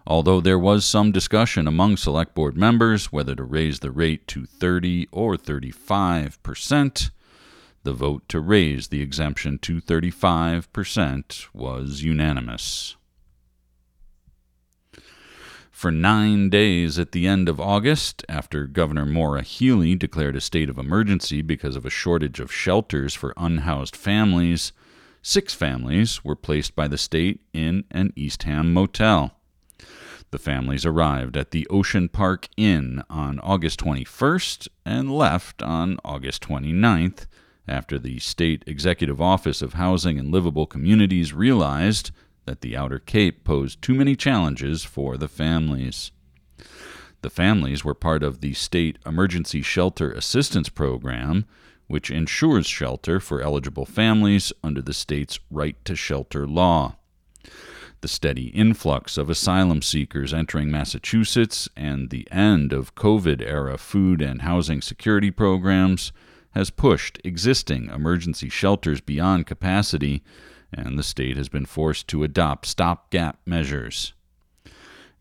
Although 0.08 0.40
there 0.40 0.60
was 0.60 0.86
some 0.86 1.12
discussion 1.12 1.68
among 1.68 1.98
Select 1.98 2.36
Board 2.36 2.56
members 2.56 3.12
whether 3.12 3.34
to 3.36 3.44
raise 3.44 3.80
the 3.80 3.90
rate 3.90 4.28
to 4.28 4.46
30 4.46 5.08
or 5.12 5.36
35 5.36 6.42
percent, 6.44 7.10
the 7.86 7.94
vote 7.94 8.28
to 8.28 8.42
raise 8.42 8.88
the 8.88 9.02
exemption 9.02 9.58
to 9.60 9.80
35% 9.80 11.48
was 11.54 12.04
unanimous. 12.04 12.98
For 15.72 15.92
nine 15.92 16.50
days 16.50 16.98
at 16.98 17.12
the 17.12 17.28
end 17.28 17.48
of 17.48 17.60
August, 17.60 18.26
after 18.28 18.66
Governor 18.66 19.06
Maura 19.06 19.44
Healey 19.44 19.96
declared 19.96 20.36
a 20.36 20.42
state 20.42 20.70
of 20.70 20.78
emergency 20.78 21.42
because 21.42 21.76
of 21.76 21.86
a 21.86 21.90
shortage 21.90 22.40
of 22.40 22.52
shelters 22.52 23.14
for 23.14 23.34
unhoused 23.38 23.96
families, 23.96 24.72
six 25.22 25.54
families 25.54 26.24
were 26.24 26.36
placed 26.36 26.76
by 26.76 26.88
the 26.88 26.98
state 26.98 27.42
in 27.54 27.84
an 27.92 28.14
Eastham 28.16 28.74
motel. 28.74 29.38
The 30.32 30.40
families 30.40 30.86
arrived 30.86 31.38
at 31.38 31.52
the 31.52 31.68
Ocean 31.70 32.10
Park 32.10 32.48
Inn 32.58 33.04
on 33.10 33.40
August 33.42 33.80
21st 33.82 34.70
and 34.86 35.16
left 35.16 35.62
on 35.62 36.00
August 36.04 36.42
29th 36.42 37.28
after 37.68 37.98
the 37.98 38.20
State 38.20 38.64
Executive 38.68 39.22
Office 39.22 39.62
of 39.62 39.74
Housing 39.74 40.20
and 40.20 40.32
Livable 40.32 40.66
Communities 40.66 41.34
realized 41.34 42.12
that 42.46 42.62
the 42.62 42.78
Outer 42.78 43.00
Cape 43.00 43.44
posed 43.44 43.82
too 43.82 43.96
many 43.96 44.16
challenges 44.16 44.84
for 44.84 45.18
the 45.18 45.28
families. 45.28 46.12
The 47.22 47.30
families 47.30 47.84
were 47.84 47.96
part 47.96 48.22
of 48.22 48.42
the 48.42 48.54
State 48.54 49.00
Emergency 49.06 49.62
Shelter 49.64 50.12
Assistance 50.12 50.70
Program, 50.70 51.46
which 51.88 52.12
ensures 52.12 52.68
shelter 52.68 53.20
for 53.20 53.42
eligible 53.42 53.86
families 53.86 54.54
under 54.64 54.82
the 54.82 54.94
state's 54.94 55.40
right 55.50 55.84
to 55.86 55.96
shelter 55.96 56.48
law. 56.48 56.96
The 58.02 58.08
steady 58.08 58.48
influx 58.50 59.18
of 59.18 59.30
asylum 59.30 59.82
seekers 59.82 60.34
entering 60.34 60.70
Massachusetts 60.70 61.68
and 61.76 62.12
the 62.12 62.28
end 62.32 62.72
of 62.72 62.94
COVID 62.94 63.42
era 63.42 63.80
food 63.80 64.22
and 64.22 64.44
housing 64.44 64.82
security 64.82 65.32
programs 65.32 66.12
has 66.56 66.70
pushed 66.70 67.20
existing 67.24 67.90
emergency 67.90 68.50
shelters 68.50 69.02
beyond 69.02 69.46
capacity, 69.46 70.24
and 70.74 70.98
the 70.98 71.04
state 71.04 71.38
has 71.38 71.50
been 71.50 71.66
forced 71.66 72.08
to 72.08 72.24
adopt 72.24 72.66
stopgap 72.66 73.38
measures. 73.46 74.14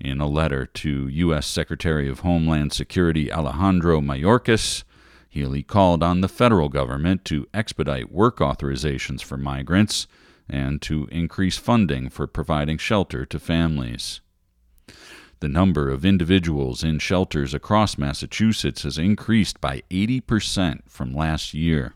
In 0.01 0.21
a 0.21 0.27
letter 0.27 0.65
to 0.67 1.09
U.S. 1.09 1.47
Secretary 1.47 2.09
of 2.09 2.21
Homeland 2.21 2.73
Security 2.73 3.33
Alejandro 3.33 4.01
Mayorkas, 4.01 4.85
Healey 5.29 5.65
called 5.65 6.03
on 6.03 6.21
the 6.21 6.29
federal 6.29 6.69
government 6.69 7.25
to 7.25 7.49
expedite 7.53 8.13
work 8.13 8.39
authorizations 8.39 9.21
for 9.21 9.37
migrants 9.37 10.07
and 10.49 10.81
to 10.83 11.09
increase 11.11 11.59
funding 11.59 12.09
for 12.09 12.29
providing 12.29 12.79
shelter 12.79 13.27
to 13.27 13.41
families. 13.41 14.21
The 15.45 15.49
number 15.51 15.91
of 15.91 16.07
individuals 16.07 16.83
in 16.83 17.01
shelters 17.01 17.53
across 17.53 17.99
Massachusetts 17.99 18.85
has 18.85 18.97
increased 18.97 19.61
by 19.61 19.83
80% 19.91 20.89
from 20.89 21.13
last 21.13 21.53
year. 21.53 21.93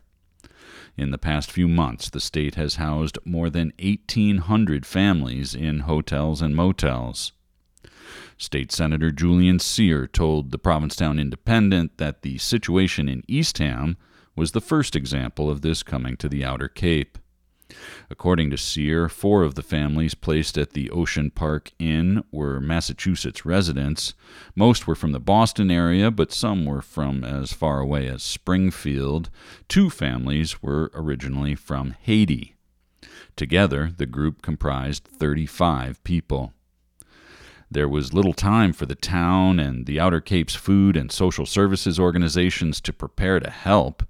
In 0.95 1.09
the 1.09 1.17
past 1.17 1.51
few 1.51 1.67
months, 1.67 2.11
the 2.11 2.19
state 2.19 2.53
has 2.53 2.75
housed 2.75 3.17
more 3.25 3.49
than 3.49 3.73
1,800 3.81 4.85
families 4.85 5.55
in 5.55 5.79
hotels 5.79 6.43
and 6.43 6.55
motels. 6.55 7.31
State 8.37 8.71
Senator 8.71 9.09
Julian 9.09 9.57
Cyr 9.57 10.05
told 10.05 10.51
the 10.51 10.59
Provincetown 10.59 11.17
Independent 11.17 11.97
that 11.97 12.21
the 12.21 12.37
situation 12.37 13.09
in 13.09 13.23
Eastham 13.27 13.97
was 14.35 14.51
the 14.51 14.61
first 14.61 14.95
example 14.95 15.49
of 15.49 15.63
this 15.63 15.81
coming 15.81 16.17
to 16.17 16.29
the 16.29 16.45
Outer 16.45 16.67
Cape. 16.67 17.17
According 18.09 18.49
to 18.49 18.57
Cyr, 18.57 19.07
four 19.09 19.43
of 19.43 19.55
the 19.55 19.61
families 19.61 20.15
placed 20.15 20.57
at 20.57 20.71
the 20.71 20.89
Ocean 20.89 21.29
Park 21.29 21.71
Inn 21.77 22.23
were 22.31 22.59
Massachusetts 22.59 23.45
residents. 23.45 24.13
Most 24.55 24.87
were 24.87 24.95
from 24.95 25.11
the 25.11 25.19
Boston 25.19 25.69
area, 25.69 26.09
but 26.09 26.31
some 26.31 26.65
were 26.65 26.81
from 26.81 27.23
as 27.23 27.53
far 27.53 27.79
away 27.79 28.07
as 28.07 28.23
Springfield. 28.23 29.29
Two 29.67 29.89
families 29.89 30.63
were 30.63 30.91
originally 30.93 31.55
from 31.55 31.95
Haiti. 32.01 32.55
Together, 33.35 33.93
the 33.95 34.05
group 34.05 34.41
comprised 34.41 35.03
35 35.05 36.03
people. 36.03 36.53
There 37.71 37.87
was 37.87 38.13
little 38.13 38.33
time 38.33 38.73
for 38.73 38.87
the 38.87 38.95
town 38.95 39.59
and 39.59 39.85
the 39.85 39.99
Outer 39.99 40.21
Cape's 40.21 40.55
food 40.55 40.97
and 40.97 41.11
social 41.11 41.45
services 41.45 41.99
organizations 41.99 42.81
to 42.81 42.91
prepare 42.91 43.39
to 43.39 43.49
help. 43.51 44.03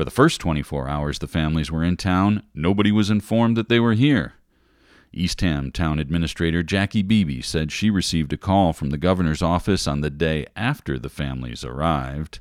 For 0.00 0.04
the 0.06 0.10
first 0.10 0.40
24 0.40 0.88
hours 0.88 1.18
the 1.18 1.28
families 1.28 1.70
were 1.70 1.84
in 1.84 1.98
town, 1.98 2.44
nobody 2.54 2.90
was 2.90 3.10
informed 3.10 3.54
that 3.58 3.68
they 3.68 3.78
were 3.78 3.92
here. 3.92 4.32
Eastham 5.12 5.70
Town 5.70 5.98
Administrator 5.98 6.62
Jackie 6.62 7.02
Beebe 7.02 7.42
said 7.42 7.70
she 7.70 7.90
received 7.90 8.32
a 8.32 8.38
call 8.38 8.72
from 8.72 8.88
the 8.88 8.96
governor's 8.96 9.42
office 9.42 9.86
on 9.86 10.00
the 10.00 10.08
day 10.08 10.46
after 10.56 10.98
the 10.98 11.10
families 11.10 11.66
arrived. 11.66 12.40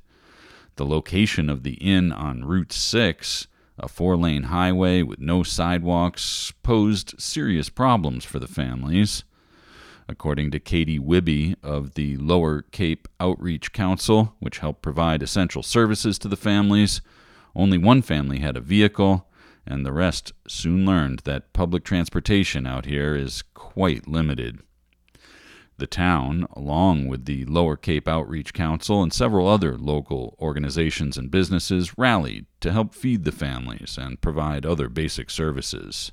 The 0.78 0.86
location 0.86 1.50
of 1.50 1.64
the 1.64 1.74
inn 1.74 2.14
on 2.14 2.46
Route 2.46 2.72
6, 2.72 3.48
a 3.78 3.90
four 3.90 4.16
lane 4.16 4.44
highway 4.44 5.02
with 5.04 5.20
no 5.20 5.44
sidewalks, 5.44 6.54
posed 6.64 7.20
serious 7.20 7.68
problems 7.68 8.24
for 8.24 8.40
the 8.40 8.48
families. 8.48 9.26
According 10.08 10.52
to 10.52 10.62
Katie 10.62 10.98
Wibby 10.98 11.58
of 11.62 11.96
the 11.96 12.16
Lower 12.16 12.62
Cape 12.62 13.10
Outreach 13.20 13.74
Council, 13.74 14.34
which 14.40 14.60
helped 14.60 14.82
provide 14.82 15.22
essential 15.22 15.62
services 15.62 16.18
to 16.20 16.30
the 16.30 16.38
families, 16.38 17.02
only 17.56 17.78
one 17.78 18.02
family 18.02 18.40
had 18.40 18.58
a 18.58 18.62
vehicle, 18.62 19.28
and 19.66 19.86
the 19.86 19.94
rest 19.94 20.34
soon 20.48 20.86
learned 20.86 21.20
that 21.20 21.54
public 21.54 21.84
transportation 21.84 22.66
out 22.66 22.86
here 22.86 23.16
is 23.16 23.44
quite 23.54 24.08
limited. 24.08 24.60
The 25.78 25.88
town, 25.88 26.46
along 26.54 27.08
with 27.08 27.24
the 27.24 27.46
Lower 27.46 27.78
Cape 27.78 28.08
Outreach 28.08 28.54
Council 28.54 29.02
and 29.02 29.14
several 29.14 29.48
other 29.48 29.78
local 29.78 30.36
organizations 30.40 31.18
and 31.18 31.32
businesses, 31.32 31.98
rallied 31.98 32.48
to 32.60 32.74
help 32.74 32.94
feed 32.94 33.24
the 33.24 33.32
families 33.32 33.98
and 33.98 34.20
provide 34.20 34.66
other 34.66 34.90
basic 34.90 35.30
services. 35.30 36.12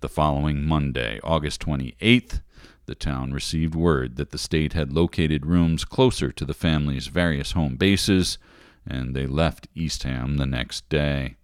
The 0.00 0.08
following 0.08 0.62
Monday, 0.64 1.18
August 1.24 1.62
28th, 1.62 2.42
the 2.84 2.94
town 2.94 3.32
received 3.32 3.74
word 3.74 4.16
that 4.16 4.30
the 4.30 4.38
state 4.38 4.74
had 4.74 4.92
located 4.92 5.46
rooms 5.46 5.84
closer 5.84 6.30
to 6.30 6.44
the 6.44 6.54
family's 6.54 7.08
various 7.08 7.52
home 7.52 7.74
bases, 7.74 8.38
and 8.86 9.14
they 9.14 9.26
left 9.26 9.68
Eastham 9.74 10.36
the 10.36 10.46
next 10.46 10.88
day. 10.88 11.36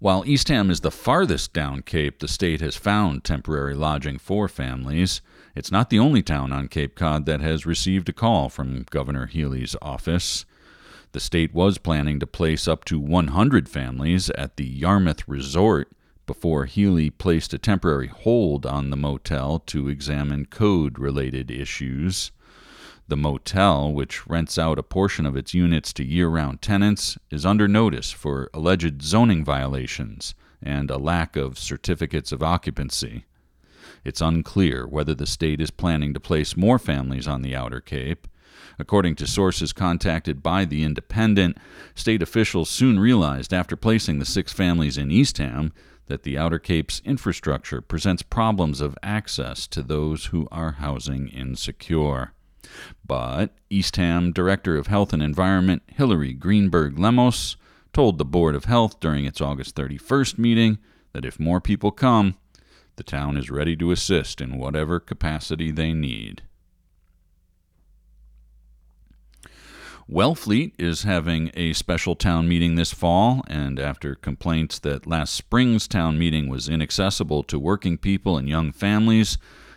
While 0.00 0.24
Eastham 0.26 0.70
is 0.70 0.80
the 0.80 0.92
farthest 0.92 1.52
down 1.52 1.82
Cape 1.82 2.20
the 2.20 2.28
state 2.28 2.60
has 2.60 2.76
found 2.76 3.24
temporary 3.24 3.74
lodging 3.74 4.18
for 4.18 4.46
families, 4.46 5.20
it's 5.56 5.72
not 5.72 5.90
the 5.90 5.98
only 5.98 6.22
town 6.22 6.52
on 6.52 6.68
Cape 6.68 6.94
Cod 6.94 7.26
that 7.26 7.40
has 7.40 7.66
received 7.66 8.08
a 8.08 8.12
call 8.12 8.48
from 8.48 8.86
Governor 8.90 9.26
Healey's 9.26 9.74
office. 9.82 10.44
The 11.12 11.20
state 11.20 11.52
was 11.52 11.78
planning 11.78 12.20
to 12.20 12.26
place 12.28 12.68
up 12.68 12.84
to 12.84 13.00
100 13.00 13.68
families 13.68 14.30
at 14.30 14.56
the 14.56 14.66
Yarmouth 14.66 15.26
Resort 15.26 15.90
before 16.26 16.66
Healy 16.66 17.10
placed 17.10 17.52
a 17.52 17.58
temporary 17.58 18.06
hold 18.06 18.66
on 18.66 18.90
the 18.90 18.96
motel 18.96 19.58
to 19.60 19.88
examine 19.88 20.46
code 20.46 20.98
related 20.98 21.50
issues. 21.50 22.30
The 23.08 23.16
motel, 23.16 23.90
which 23.90 24.26
rents 24.26 24.58
out 24.58 24.78
a 24.78 24.82
portion 24.82 25.24
of 25.24 25.34
its 25.34 25.54
units 25.54 25.94
to 25.94 26.04
year 26.04 26.28
round 26.28 26.60
tenants, 26.60 27.16
is 27.30 27.46
under 27.46 27.66
notice 27.66 28.12
for 28.12 28.50
alleged 28.52 29.00
zoning 29.00 29.42
violations 29.46 30.34
and 30.62 30.90
a 30.90 30.98
lack 30.98 31.34
of 31.34 31.58
certificates 31.58 32.32
of 32.32 32.42
occupancy. 32.42 33.24
It's 34.04 34.20
unclear 34.20 34.86
whether 34.86 35.14
the 35.14 35.26
state 35.26 35.58
is 35.58 35.70
planning 35.70 36.12
to 36.12 36.20
place 36.20 36.54
more 36.54 36.78
families 36.78 37.26
on 37.26 37.40
the 37.40 37.56
Outer 37.56 37.80
Cape. 37.80 38.28
According 38.78 39.14
to 39.16 39.26
sources 39.26 39.72
contacted 39.72 40.42
by 40.42 40.66
The 40.66 40.84
Independent, 40.84 41.56
state 41.94 42.20
officials 42.20 42.68
soon 42.68 43.00
realized 43.00 43.54
after 43.54 43.74
placing 43.74 44.18
the 44.18 44.26
six 44.26 44.52
families 44.52 44.98
in 44.98 45.10
Eastham 45.10 45.72
that 46.08 46.24
the 46.24 46.36
Outer 46.36 46.58
Cape's 46.58 47.00
infrastructure 47.06 47.80
presents 47.80 48.22
problems 48.22 48.82
of 48.82 48.98
access 49.02 49.66
to 49.68 49.82
those 49.82 50.26
who 50.26 50.46
are 50.52 50.72
housing 50.72 51.28
insecure. 51.28 52.34
But 53.06 53.54
Eastham 53.70 54.32
Director 54.32 54.76
of 54.76 54.86
Health 54.86 55.12
and 55.12 55.22
Environment 55.22 55.82
Hilary 55.88 56.32
Greenberg 56.32 56.98
Lemos 56.98 57.56
told 57.92 58.18
the 58.18 58.24
Board 58.24 58.54
of 58.54 58.66
Health 58.66 59.00
during 59.00 59.24
its 59.24 59.40
August 59.40 59.74
31st 59.74 60.38
meeting 60.38 60.78
that 61.12 61.24
if 61.24 61.40
more 61.40 61.60
people 61.60 61.90
come, 61.90 62.36
the 62.96 63.02
town 63.02 63.36
is 63.36 63.50
ready 63.50 63.76
to 63.76 63.92
assist 63.92 64.40
in 64.40 64.58
whatever 64.58 65.00
capacity 65.00 65.70
they 65.70 65.92
need. 65.92 66.42
Wellfleet 70.10 70.72
is 70.78 71.02
having 71.02 71.50
a 71.52 71.74
special 71.74 72.14
town 72.14 72.48
meeting 72.48 72.76
this 72.76 72.94
fall, 72.94 73.42
and 73.46 73.78
after 73.78 74.14
complaints 74.14 74.78
that 74.78 75.06
last 75.06 75.34
spring's 75.34 75.86
town 75.86 76.18
meeting 76.18 76.48
was 76.48 76.66
inaccessible 76.66 77.42
to 77.42 77.58
working 77.58 77.98
people 77.98 78.38
and 78.38 78.48
young 78.48 78.72
families, 78.72 79.36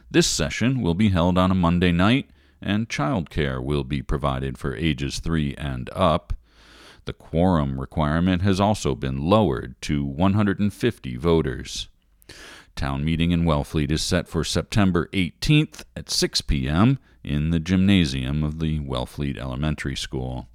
this 0.10 0.28
session 0.28 0.82
will 0.82 0.94
be 0.94 1.10
held 1.10 1.38
on 1.38 1.52
a 1.52 1.56
Monday 1.56 1.92
night, 1.92 2.30
and 2.62 2.90
childcare 2.90 3.64
will 3.64 3.84
be 3.84 4.02
provided 4.02 4.58
for 4.58 4.76
ages 4.76 5.20
3 5.20 5.56
and 5.56 5.90
up. 5.94 6.34
The 7.06 7.14
quorum 7.14 7.80
requirement 7.80 8.42
has 8.44 8.60
also 8.60 8.94
been 8.96 9.26
lowered 9.26 9.82
to 9.84 10.06
150 10.06 11.16
voters. 11.18 11.90
Town 12.76 13.04
meeting 13.04 13.32
in 13.32 13.44
Wellfleet 13.44 13.92
is 13.92 14.02
set 14.02 14.28
for 14.28 14.44
September 14.44 15.08
18th 15.08 15.84
at 15.96 16.10
6 16.10 16.42
p.m. 16.42 17.00
in 17.24 17.50
the 17.50 17.60
gymnasium 17.60 18.44
of 18.44 18.60
the 18.60 18.80
Wellfleet 18.80 19.38
Elementary 19.38 19.96
School. 19.96 20.48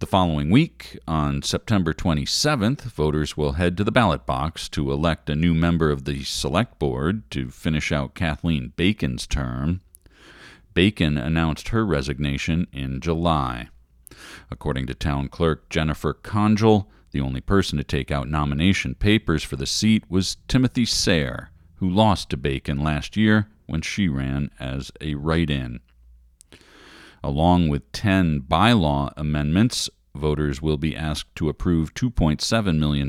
The 0.00 0.06
following 0.06 0.50
week, 0.50 0.98
on 1.06 1.42
September 1.42 1.92
27th, 1.92 2.82
voters 2.82 3.36
will 3.36 3.52
head 3.52 3.76
to 3.76 3.84
the 3.84 3.92
ballot 3.92 4.24
box 4.24 4.66
to 4.70 4.90
elect 4.90 5.28
a 5.28 5.36
new 5.36 5.52
member 5.52 5.90
of 5.90 6.06
the 6.06 6.24
Select 6.24 6.78
Board 6.78 7.30
to 7.32 7.50
finish 7.50 7.92
out 7.92 8.14
Kathleen 8.14 8.72
Bacon's 8.76 9.26
term. 9.26 9.82
Bacon 10.74 11.18
announced 11.18 11.68
her 11.68 11.84
resignation 11.84 12.66
in 12.72 13.00
July. 13.00 13.68
According 14.50 14.86
to 14.86 14.94
Town 14.94 15.28
Clerk 15.28 15.68
Jennifer 15.68 16.14
Conjal, 16.14 16.86
the 17.12 17.20
only 17.20 17.40
person 17.40 17.76
to 17.78 17.84
take 17.84 18.10
out 18.10 18.28
nomination 18.28 18.94
papers 18.94 19.42
for 19.42 19.56
the 19.56 19.66
seat 19.66 20.04
was 20.08 20.36
Timothy 20.48 20.84
Sayre, 20.84 21.50
who 21.76 21.88
lost 21.88 22.30
to 22.30 22.36
Bacon 22.36 22.82
last 22.82 23.16
year 23.16 23.48
when 23.66 23.80
she 23.80 24.08
ran 24.08 24.50
as 24.60 24.92
a 25.00 25.14
write 25.14 25.50
in. 25.50 25.80
Along 27.22 27.68
with 27.68 27.90
10 27.92 28.42
bylaw 28.42 29.12
amendments, 29.16 29.90
voters 30.14 30.62
will 30.62 30.76
be 30.76 30.96
asked 30.96 31.34
to 31.36 31.48
approve 31.48 31.94
$2.7 31.94 32.78
million 32.78 33.08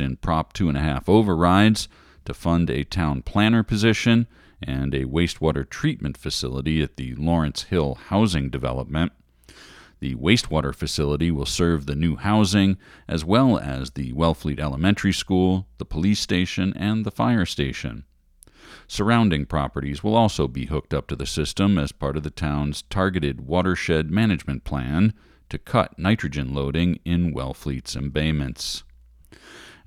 in 0.00 0.16
Prop 0.16 0.52
2.5 0.52 1.08
overrides 1.08 1.88
to 2.24 2.34
fund 2.34 2.68
a 2.68 2.84
town 2.84 3.22
planner 3.22 3.62
position 3.62 4.26
and 4.62 4.94
a 4.94 5.04
wastewater 5.04 5.68
treatment 5.68 6.16
facility 6.16 6.82
at 6.82 6.96
the 6.96 7.14
Lawrence 7.14 7.64
Hill 7.64 7.94
housing 7.94 8.50
development. 8.50 9.12
The 10.00 10.14
wastewater 10.14 10.74
facility 10.74 11.30
will 11.30 11.46
serve 11.46 11.86
the 11.86 11.96
new 11.96 12.16
housing, 12.16 12.76
as 13.08 13.24
well 13.24 13.58
as 13.58 13.92
the 13.92 14.12
Wellfleet 14.12 14.60
Elementary 14.60 15.12
School, 15.12 15.66
the 15.78 15.86
police 15.86 16.20
station, 16.20 16.74
and 16.76 17.04
the 17.04 17.10
fire 17.10 17.46
station. 17.46 18.04
Surrounding 18.88 19.46
properties 19.46 20.04
will 20.04 20.14
also 20.14 20.46
be 20.46 20.66
hooked 20.66 20.94
up 20.94 21.06
to 21.08 21.16
the 21.16 21.26
system 21.26 21.78
as 21.78 21.92
part 21.92 22.16
of 22.16 22.22
the 22.22 22.30
town's 22.30 22.82
targeted 22.82 23.46
watershed 23.46 24.10
management 24.10 24.64
plan 24.64 25.12
to 25.48 25.58
cut 25.58 25.98
nitrogen 25.98 26.52
loading 26.52 27.00
in 27.04 27.32
Wellfleet's 27.32 27.96
embayments. 27.96 28.84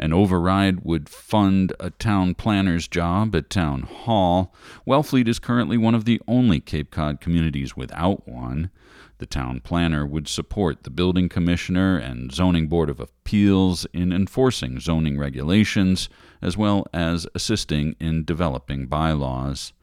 An 0.01 0.13
override 0.13 0.85
would 0.85 1.09
fund 1.09 1.73
a 1.77 1.89
town 1.89 2.33
planner's 2.33 2.88
job 2.88 3.35
at 3.35 3.49
Town 3.49 3.81
Hall. 3.81 4.53
Wellfleet 4.88 5.27
is 5.27 5.39
currently 5.39 5.77
one 5.77 5.93
of 5.93 6.05
the 6.05 6.21
only 6.25 6.62
Cape 6.62 6.89
Cod 6.89 7.19
communities 7.19 7.75
without 7.75 8.25
one. 8.25 8.69
The 9.17 9.25
town 9.25 9.59
planner 9.59 10.05
would 10.05 10.29
support 10.29 10.83
the 10.83 10.89
building 10.89 11.27
commissioner 11.27 11.97
and 11.97 12.31
zoning 12.31 12.69
board 12.69 12.89
of 12.89 13.01
appeals 13.01 13.85
in 13.91 14.13
enforcing 14.13 14.79
zoning 14.79 15.17
regulations, 15.17 16.07
as 16.41 16.55
well 16.55 16.88
as 16.93 17.27
assisting 17.35 17.97
in 17.99 18.23
developing 18.23 18.88
bylaws. 18.88 19.73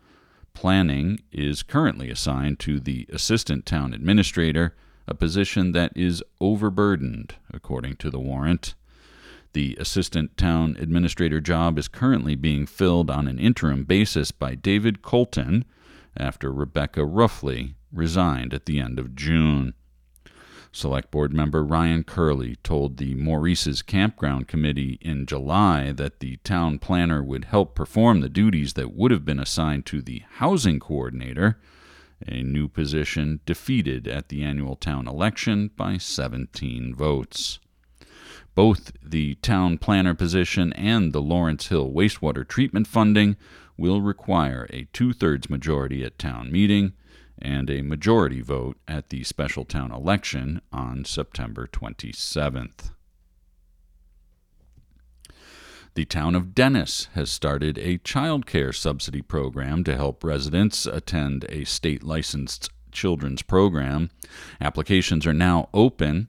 Planning 0.55 1.20
is 1.31 1.62
currently 1.62 2.09
assigned 2.09 2.59
to 2.61 2.81
the 2.81 3.07
assistant 3.12 3.66
town 3.66 3.92
administrator, 3.92 4.74
a 5.07 5.12
position 5.12 5.72
that 5.72 5.92
is 5.94 6.22
overburdened, 6.40 7.35
according 7.52 7.96
to 7.96 8.09
the 8.09 8.18
warrant. 8.18 8.74
The 9.57 9.75
assistant 9.81 10.37
town 10.37 10.77
administrator 10.79 11.40
job 11.40 11.79
is 11.79 11.88
currently 11.88 12.35
being 12.35 12.66
filled 12.66 13.11
on 13.11 13.27
an 13.27 13.38
interim 13.38 13.85
basis 13.85 14.31
by 14.31 14.55
David 14.55 15.01
Colton 15.01 15.64
after 16.14 16.53
Rebecca 16.53 17.01
Ruffley 17.01 17.73
resigned 17.90 18.53
at 18.53 18.66
the 18.66 18.79
end 18.79 18.99
of 18.99 19.16
June. 19.16 19.73
Select 20.73 21.11
Board 21.11 21.33
member 21.33 21.64
Ryan 21.64 22.05
Curley 22.05 22.57
told 22.57 22.99
the 22.99 23.14
Maurice's 23.14 23.81
Campground 23.81 24.47
Committee 24.47 24.99
in 25.01 25.25
July 25.25 25.90
that 25.90 26.21
the 26.21 26.37
town 26.45 26.79
planner 26.79 27.25
would 27.25 27.47
help 27.47 27.75
perform 27.75 28.21
the 28.21 28.29
duties 28.29 28.75
that 28.75 28.92
would 28.92 29.11
have 29.11 29.25
been 29.25 29.40
assigned 29.40 29.87
to 29.87 30.03
the 30.03 30.23
housing 30.33 30.79
coordinator, 30.79 31.59
a 32.29 32.42
new 32.42 32.69
position 32.69 33.40
defeated 33.47 34.07
at 34.07 34.29
the 34.29 34.42
annual 34.42 34.77
town 34.77 35.09
election 35.09 35.71
by 35.79 35.97
17 35.97 36.95
votes. 36.95 37.59
Both 38.57 38.92
the 39.03 39.35
town 39.37 39.77
planner 39.77 40.14
position 40.14 40.73
and 40.73 41.12
the 41.12 41.21
Lawrence 41.21 41.69
Hill 41.69 41.92
wastewater 41.92 42.49
treatment 42.49 42.87
funding 42.87 43.37
will 43.77 44.01
require 44.01 44.66
a 44.71 44.88
two 44.95 45.12
thirds 45.12 45.51
majority 45.51 46.03
at 46.03 46.19
town 46.19 46.51
meeting 46.51 46.95
and 47.38 47.69
a 47.69 47.83
majority 47.83 48.40
vote 48.40 48.79
at 48.88 49.11
the 49.11 49.25
special 49.25 49.66
town 49.66 49.92
election 49.92 50.62
on 50.73 51.05
September 51.05 51.69
27th. 51.71 52.92
The 55.92 56.07
town 56.07 56.35
of 56.35 56.55
Dennis 56.55 57.09
has 57.12 57.31
started 57.31 57.77
a 57.77 57.99
child 57.99 58.47
care 58.47 58.73
subsidy 58.73 59.21
program 59.21 59.85
to 59.85 59.97
help 59.97 60.25
residents 60.25 60.87
attend 60.87 61.45
a 61.51 61.64
state 61.64 62.03
licensed 62.03 62.71
children's 62.90 63.42
program. 63.42 64.11
Applications 64.61 65.27
are 65.27 65.35
now 65.35 65.69
open. 65.75 66.29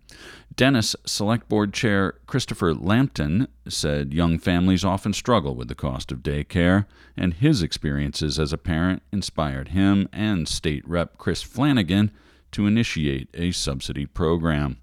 Dennis 0.57 0.95
Select 1.05 1.47
Board 1.47 1.71
Chair 1.71 2.15
Christopher 2.25 2.73
Lambton 2.73 3.47
said 3.69 4.11
young 4.11 4.39
families 4.39 4.83
often 4.83 5.13
struggle 5.13 5.53
with 5.53 5.67
the 5.67 5.75
cost 5.75 6.11
of 6.11 6.23
daycare, 6.23 6.87
and 7.15 7.35
his 7.35 7.61
experiences 7.61 8.39
as 8.39 8.51
a 8.51 8.57
parent 8.57 9.03
inspired 9.11 9.67
him 9.67 10.09
and 10.11 10.47
State 10.47 10.81
Rep 10.89 11.19
Chris 11.19 11.43
Flanagan 11.43 12.09
to 12.53 12.65
initiate 12.65 13.29
a 13.35 13.51
subsidy 13.51 14.07
program. 14.07 14.77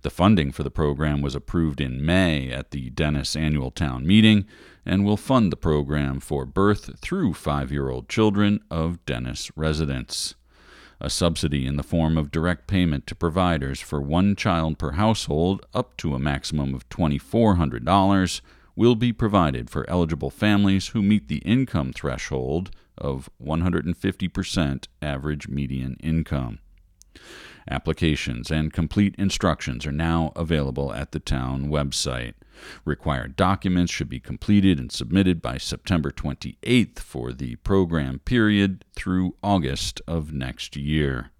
The 0.00 0.08
funding 0.08 0.52
for 0.52 0.62
the 0.62 0.70
program 0.70 1.20
was 1.20 1.34
approved 1.34 1.82
in 1.82 2.04
May 2.04 2.50
at 2.50 2.70
the 2.70 2.88
Dennis 2.88 3.36
annual 3.36 3.70
town 3.70 4.06
meeting 4.06 4.46
and 4.86 5.04
will 5.04 5.18
fund 5.18 5.52
the 5.52 5.56
program 5.56 6.18
for 6.18 6.46
birth 6.46 6.98
through 7.00 7.34
five 7.34 7.70
year 7.70 7.90
old 7.90 8.08
children 8.08 8.64
of 8.70 9.04
Dennis 9.04 9.50
residents. 9.54 10.34
A 11.04 11.10
subsidy 11.10 11.66
in 11.66 11.76
the 11.76 11.82
form 11.82 12.16
of 12.16 12.30
direct 12.30 12.66
payment 12.66 13.06
to 13.08 13.14
providers 13.14 13.78
for 13.78 14.00
one 14.00 14.34
child 14.34 14.78
per 14.78 14.92
household 14.92 15.66
up 15.74 15.98
to 15.98 16.14
a 16.14 16.18
maximum 16.18 16.74
of 16.74 16.88
$2,400 16.88 18.40
will 18.74 18.94
be 18.94 19.12
provided 19.12 19.68
for 19.68 19.84
eligible 19.90 20.30
families 20.30 20.88
who 20.88 21.02
meet 21.02 21.28
the 21.28 21.42
income 21.44 21.92
threshold 21.92 22.70
of 22.96 23.28
150% 23.38 24.86
average 25.02 25.46
median 25.46 25.98
income. 26.02 26.60
Applications 27.70 28.50
and 28.50 28.72
complete 28.72 29.14
instructions 29.18 29.84
are 29.84 29.92
now 29.92 30.32
available 30.34 30.90
at 30.94 31.12
the 31.12 31.20
town 31.20 31.66
website. 31.66 32.32
Required 32.84 33.36
documents 33.36 33.92
should 33.92 34.08
be 34.08 34.20
completed 34.20 34.78
and 34.78 34.90
submitted 34.90 35.42
by 35.42 35.58
September 35.58 36.10
28th 36.10 36.98
for 36.98 37.32
the 37.32 37.56
program 37.56 38.20
period 38.20 38.84
through 38.94 39.36
August 39.42 40.00
of 40.06 40.32
next 40.32 40.76
year. 40.76 41.30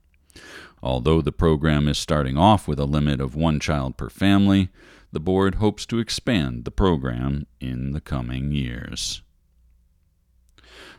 Although 0.82 1.22
the 1.22 1.32
program 1.32 1.88
is 1.88 1.98
starting 1.98 2.36
off 2.36 2.68
with 2.68 2.78
a 2.78 2.84
limit 2.84 3.20
of 3.20 3.34
one 3.34 3.58
child 3.58 3.96
per 3.96 4.10
family, 4.10 4.68
the 5.12 5.20
board 5.20 5.56
hopes 5.56 5.86
to 5.86 5.98
expand 5.98 6.64
the 6.64 6.70
program 6.70 7.46
in 7.60 7.92
the 7.92 8.00
coming 8.00 8.52
years. 8.52 9.22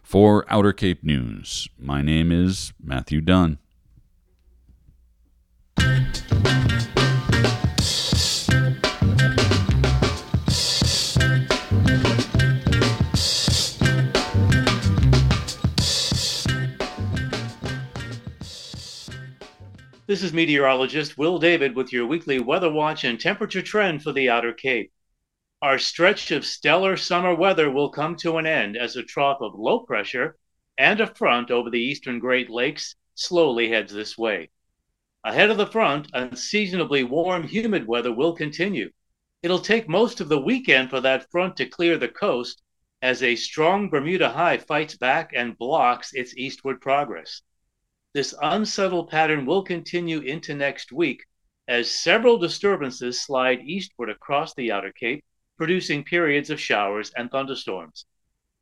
For 0.01 0.45
Outer 0.49 0.71
Cape 0.71 1.03
News, 1.03 1.67
my 1.77 2.01
name 2.01 2.31
is 2.31 2.73
Matthew 2.81 3.21
Dunn. 3.21 3.57
This 20.15 20.23
is 20.23 20.31
meteorologist 20.31 21.17
Will 21.17 21.39
David 21.39 21.75
with 21.75 21.91
your 21.91 22.05
weekly 22.05 22.39
weather 22.39 22.71
watch 22.71 23.03
and 23.03 23.19
temperature 23.19 23.61
trend 23.61 24.01
for 24.01 24.13
the 24.13 24.29
Outer 24.29 24.53
Cape. 24.53 24.93
Our 25.61 25.77
stretch 25.77 26.31
of 26.31 26.45
stellar 26.45 26.95
summer 26.95 27.35
weather 27.35 27.69
will 27.69 27.89
come 27.89 28.15
to 28.19 28.37
an 28.37 28.45
end 28.45 28.77
as 28.77 28.95
a 28.95 29.03
trough 29.03 29.41
of 29.41 29.55
low 29.55 29.79
pressure 29.79 30.37
and 30.77 31.01
a 31.01 31.13
front 31.13 31.51
over 31.51 31.69
the 31.69 31.81
eastern 31.81 32.19
Great 32.19 32.49
Lakes 32.49 32.95
slowly 33.13 33.67
heads 33.67 33.93
this 33.93 34.17
way. 34.17 34.51
Ahead 35.25 35.49
of 35.49 35.57
the 35.57 35.67
front, 35.67 36.07
unseasonably 36.13 37.03
warm, 37.03 37.43
humid 37.43 37.85
weather 37.85 38.13
will 38.13 38.37
continue. 38.37 38.91
It'll 39.43 39.59
take 39.59 39.89
most 39.89 40.21
of 40.21 40.29
the 40.29 40.39
weekend 40.39 40.91
for 40.91 41.01
that 41.01 41.29
front 41.29 41.57
to 41.57 41.65
clear 41.65 41.97
the 41.97 42.07
coast 42.07 42.61
as 43.01 43.21
a 43.21 43.35
strong 43.35 43.89
Bermuda 43.89 44.29
high 44.29 44.59
fights 44.59 44.95
back 44.95 45.31
and 45.35 45.57
blocks 45.57 46.13
its 46.13 46.33
eastward 46.37 46.79
progress. 46.79 47.41
This 48.15 48.33
unsettled 48.41 49.09
pattern 49.09 49.45
will 49.45 49.61
continue 49.61 50.21
into 50.21 50.55
next 50.55 50.93
week 50.93 51.25
as 51.67 51.91
several 51.91 52.37
disturbances 52.37 53.19
slide 53.19 53.59
eastward 53.65 54.09
across 54.09 54.53
the 54.53 54.71
Outer 54.71 54.93
Cape, 54.93 55.25
producing 55.57 56.05
periods 56.05 56.49
of 56.49 56.57
showers 56.57 57.11
and 57.17 57.29
thunderstorms. 57.29 58.05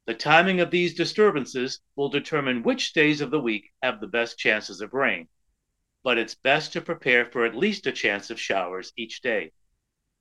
The 0.07 0.15
timing 0.15 0.59
of 0.59 0.71
these 0.71 0.95
disturbances 0.95 1.81
will 1.95 2.09
determine 2.09 2.63
which 2.63 2.93
days 2.93 3.21
of 3.21 3.29
the 3.29 3.39
week 3.39 3.71
have 3.83 4.01
the 4.01 4.07
best 4.07 4.39
chances 4.39 4.81
of 4.81 4.95
rain, 4.95 5.27
but 6.01 6.17
it's 6.17 6.33
best 6.33 6.73
to 6.73 6.81
prepare 6.81 7.23
for 7.23 7.45
at 7.45 7.55
least 7.55 7.85
a 7.85 7.91
chance 7.91 8.31
of 8.31 8.41
showers 8.41 8.91
each 8.97 9.21
day. 9.21 9.51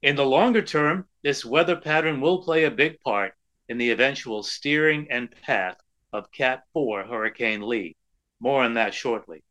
In 0.03 0.15
the 0.15 0.27
longer 0.27 0.61
term, 0.61 1.09
this 1.23 1.43
weather 1.43 1.77
pattern 1.77 2.21
will 2.21 2.43
play 2.43 2.65
a 2.65 2.71
big 2.71 3.01
part 3.01 3.35
in 3.67 3.79
the 3.79 3.93
eventual 3.93 4.43
steering 4.43 5.11
and 5.11 5.31
path 5.31 5.79
of 6.13 6.31
Cat 6.33 6.65
4 6.75 7.05
Hurricane 7.05 7.63
Lee. 7.63 7.97
More 8.43 8.65
on 8.65 8.75
that 8.75 8.93
shortly. 8.93 9.45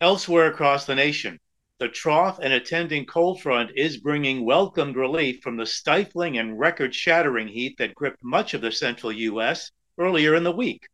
Elsewhere 0.00 0.48
across 0.48 0.84
the 0.84 0.96
nation, 0.96 1.38
the 1.78 1.88
trough 1.88 2.40
and 2.42 2.52
attending 2.52 3.06
cold 3.06 3.40
front 3.40 3.70
is 3.76 3.98
bringing 3.98 4.44
welcomed 4.44 4.96
relief 4.96 5.40
from 5.40 5.56
the 5.56 5.66
stifling 5.66 6.36
and 6.36 6.58
record 6.58 6.96
shattering 6.96 7.46
heat 7.46 7.78
that 7.78 7.94
gripped 7.94 8.24
much 8.24 8.54
of 8.54 8.60
the 8.60 8.72
central 8.72 9.12
U.S. 9.12 9.70
earlier 9.98 10.34
in 10.34 10.42
the 10.42 10.50
week. 10.50 10.88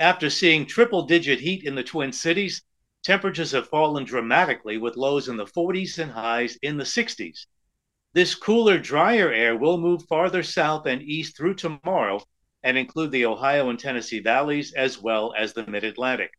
After 0.00 0.30
seeing 0.30 0.64
triple 0.64 1.02
digit 1.02 1.40
heat 1.40 1.62
in 1.62 1.74
the 1.74 1.84
Twin 1.84 2.10
Cities, 2.10 2.62
temperatures 3.02 3.52
have 3.52 3.68
fallen 3.68 4.04
dramatically 4.04 4.78
with 4.78 4.96
lows 4.96 5.28
in 5.28 5.36
the 5.36 5.44
40s 5.44 5.98
and 5.98 6.12
highs 6.12 6.56
in 6.62 6.78
the 6.78 6.84
60s. 6.84 7.44
This 8.14 8.34
cooler, 8.34 8.78
drier 8.78 9.30
air 9.30 9.58
will 9.58 9.76
move 9.76 10.06
farther 10.08 10.42
south 10.42 10.86
and 10.86 11.02
east 11.02 11.36
through 11.36 11.56
tomorrow 11.56 12.22
and 12.64 12.78
include 12.78 13.12
the 13.12 13.26
Ohio 13.26 13.68
and 13.68 13.78
Tennessee 13.78 14.20
valleys 14.20 14.72
as 14.72 14.98
well 14.98 15.34
as 15.36 15.52
the 15.52 15.66
mid 15.66 15.84
Atlantic. 15.84 16.32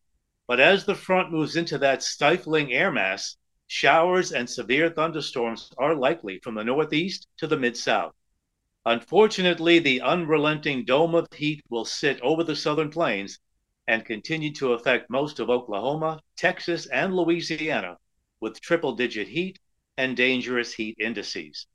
But 0.48 0.60
as 0.60 0.84
the 0.84 0.96
front 0.96 1.32
moves 1.32 1.56
into 1.56 1.78
that 1.78 2.04
stifling 2.04 2.74
air 2.74 2.92
mass, 2.92 3.38
showers 3.68 4.32
and 4.32 4.50
severe 4.50 4.90
thunderstorms 4.90 5.72
are 5.78 5.96
likely 5.96 6.40
from 6.40 6.56
the 6.56 6.64
northeast 6.64 7.28
to 7.38 7.48
the 7.48 7.58
mid 7.58 7.78
south. 7.78 8.14
Unfortunately, 8.88 9.80
the 9.80 10.02
unrelenting 10.02 10.84
dome 10.84 11.16
of 11.16 11.28
heat 11.34 11.64
will 11.70 11.86
sit 11.86 12.20
over 12.22 12.44
the 12.44 12.56
southern 12.56 12.90
plains 12.90 13.40
and 13.88 14.04
continue 14.06 14.52
to 14.54 14.74
affect 14.74 15.10
most 15.10 15.40
of 15.40 15.50
Oklahoma, 15.50 16.22
Texas, 16.36 16.88
and 16.88 17.16
Louisiana 17.16 17.98
with 18.40 18.62
triple 18.62 18.96
digit 18.96 19.28
heat 19.28 19.60
and 19.98 20.18
dangerous 20.18 20.74
heat 20.74 20.98
indices. 21.00 21.68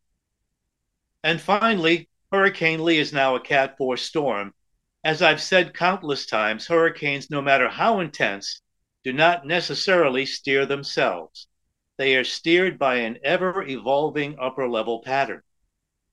And 1.23 1.41
finally, 1.41 2.09
Hurricane 2.33 2.85
Lee 2.85 2.99
is 2.99 3.13
now 3.13 3.35
a 3.35 3.41
Cat 3.41 3.77
4 3.77 3.97
storm. 3.97 4.55
As 5.03 5.21
I've 5.21 5.43
said 5.43 5.75
countless 5.75 6.27
times, 6.27 6.69
hurricanes, 6.69 7.29
no 7.29 7.43
matter 7.43 7.69
how 7.69 7.99
intense, 7.99 8.63
do 9.03 9.13
not 9.13 9.45
necessarily 9.45 10.25
steer 10.27 10.65
themselves. 10.65 11.49
They 11.97 12.17
are 12.17 12.23
steered 12.23 12.79
by 12.79 12.99
an 12.99 13.19
ever 13.25 13.67
evolving 13.67 14.39
upper 14.39 14.69
level 14.69 15.03
pattern. 15.03 15.43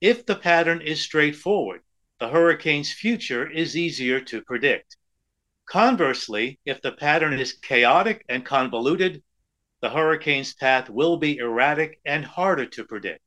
If 0.00 0.26
the 0.26 0.34
pattern 0.34 0.82
is 0.82 1.00
straightforward, 1.00 1.82
the 2.18 2.30
hurricane's 2.30 2.92
future 2.92 3.48
is 3.48 3.76
easier 3.76 4.20
to 4.22 4.42
predict. 4.42 4.96
Conversely, 5.66 6.58
if 6.64 6.82
the 6.82 6.90
pattern 6.90 7.38
is 7.38 7.52
chaotic 7.52 8.24
and 8.28 8.44
convoluted, 8.44 9.22
the 9.80 9.90
hurricane's 9.90 10.52
path 10.52 10.90
will 10.90 11.16
be 11.16 11.36
erratic 11.36 12.00
and 12.04 12.24
harder 12.24 12.66
to 12.66 12.84
predict. 12.84 13.22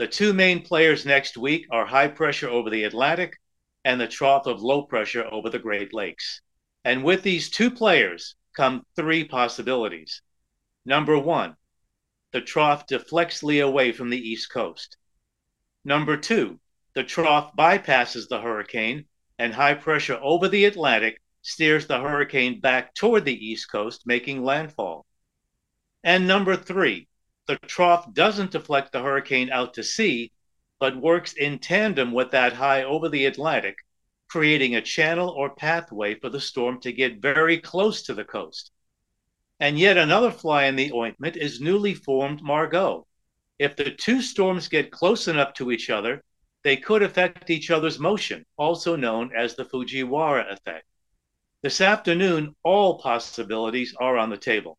The 0.00 0.08
two 0.08 0.32
main 0.32 0.62
players 0.62 1.04
next 1.04 1.36
week 1.36 1.66
are 1.70 1.84
high 1.84 2.08
pressure 2.08 2.48
over 2.48 2.70
the 2.70 2.84
Atlantic 2.84 3.38
and 3.84 4.00
the 4.00 4.08
trough 4.08 4.46
of 4.46 4.62
low 4.62 4.84
pressure 4.84 5.26
over 5.30 5.50
the 5.50 5.58
Great 5.58 5.92
Lakes. 5.92 6.40
And 6.86 7.04
with 7.04 7.22
these 7.22 7.50
two 7.50 7.70
players 7.70 8.34
come 8.56 8.86
three 8.96 9.24
possibilities. 9.24 10.22
Number 10.86 11.18
one, 11.18 11.54
the 12.32 12.40
trough 12.40 12.86
deflects 12.86 13.42
Lee 13.42 13.60
away 13.60 13.92
from 13.92 14.08
the 14.08 14.16
East 14.16 14.50
Coast. 14.50 14.96
Number 15.84 16.16
two, 16.16 16.60
the 16.94 17.04
trough 17.04 17.54
bypasses 17.54 18.26
the 18.26 18.40
hurricane 18.40 19.04
and 19.38 19.52
high 19.52 19.74
pressure 19.74 20.18
over 20.22 20.48
the 20.48 20.64
Atlantic 20.64 21.20
steers 21.42 21.86
the 21.86 22.00
hurricane 22.00 22.58
back 22.58 22.94
toward 22.94 23.26
the 23.26 23.46
East 23.46 23.70
Coast, 23.70 24.06
making 24.06 24.42
landfall. 24.42 25.04
And 26.02 26.26
number 26.26 26.56
three, 26.56 27.09
the 27.46 27.56
trough 27.56 28.12
doesn't 28.12 28.52
deflect 28.52 28.92
the 28.92 29.02
hurricane 29.02 29.50
out 29.50 29.74
to 29.74 29.82
sea, 29.82 30.32
but 30.78 30.96
works 30.96 31.32
in 31.32 31.58
tandem 31.58 32.12
with 32.12 32.30
that 32.30 32.52
high 32.52 32.82
over 32.82 33.08
the 33.08 33.26
Atlantic, 33.26 33.76
creating 34.28 34.74
a 34.74 34.82
channel 34.82 35.28
or 35.30 35.54
pathway 35.54 36.14
for 36.14 36.28
the 36.30 36.40
storm 36.40 36.80
to 36.80 36.92
get 36.92 37.20
very 37.20 37.58
close 37.58 38.02
to 38.02 38.14
the 38.14 38.24
coast. 38.24 38.70
And 39.58 39.78
yet 39.78 39.98
another 39.98 40.30
fly 40.30 40.64
in 40.64 40.76
the 40.76 40.92
ointment 40.92 41.36
is 41.36 41.60
newly 41.60 41.94
formed 41.94 42.42
Margot. 42.42 43.06
If 43.58 43.76
the 43.76 43.90
two 43.90 44.22
storms 44.22 44.68
get 44.68 44.90
close 44.90 45.28
enough 45.28 45.52
to 45.54 45.70
each 45.70 45.90
other, 45.90 46.22
they 46.62 46.76
could 46.76 47.02
affect 47.02 47.50
each 47.50 47.70
other's 47.70 47.98
motion, 47.98 48.46
also 48.56 48.96
known 48.96 49.32
as 49.36 49.54
the 49.54 49.64
Fujiwara 49.64 50.50
effect. 50.52 50.86
This 51.62 51.82
afternoon, 51.82 52.54
all 52.62 52.98
possibilities 52.98 53.94
are 54.00 54.16
on 54.16 54.30
the 54.30 54.38
table. 54.38 54.78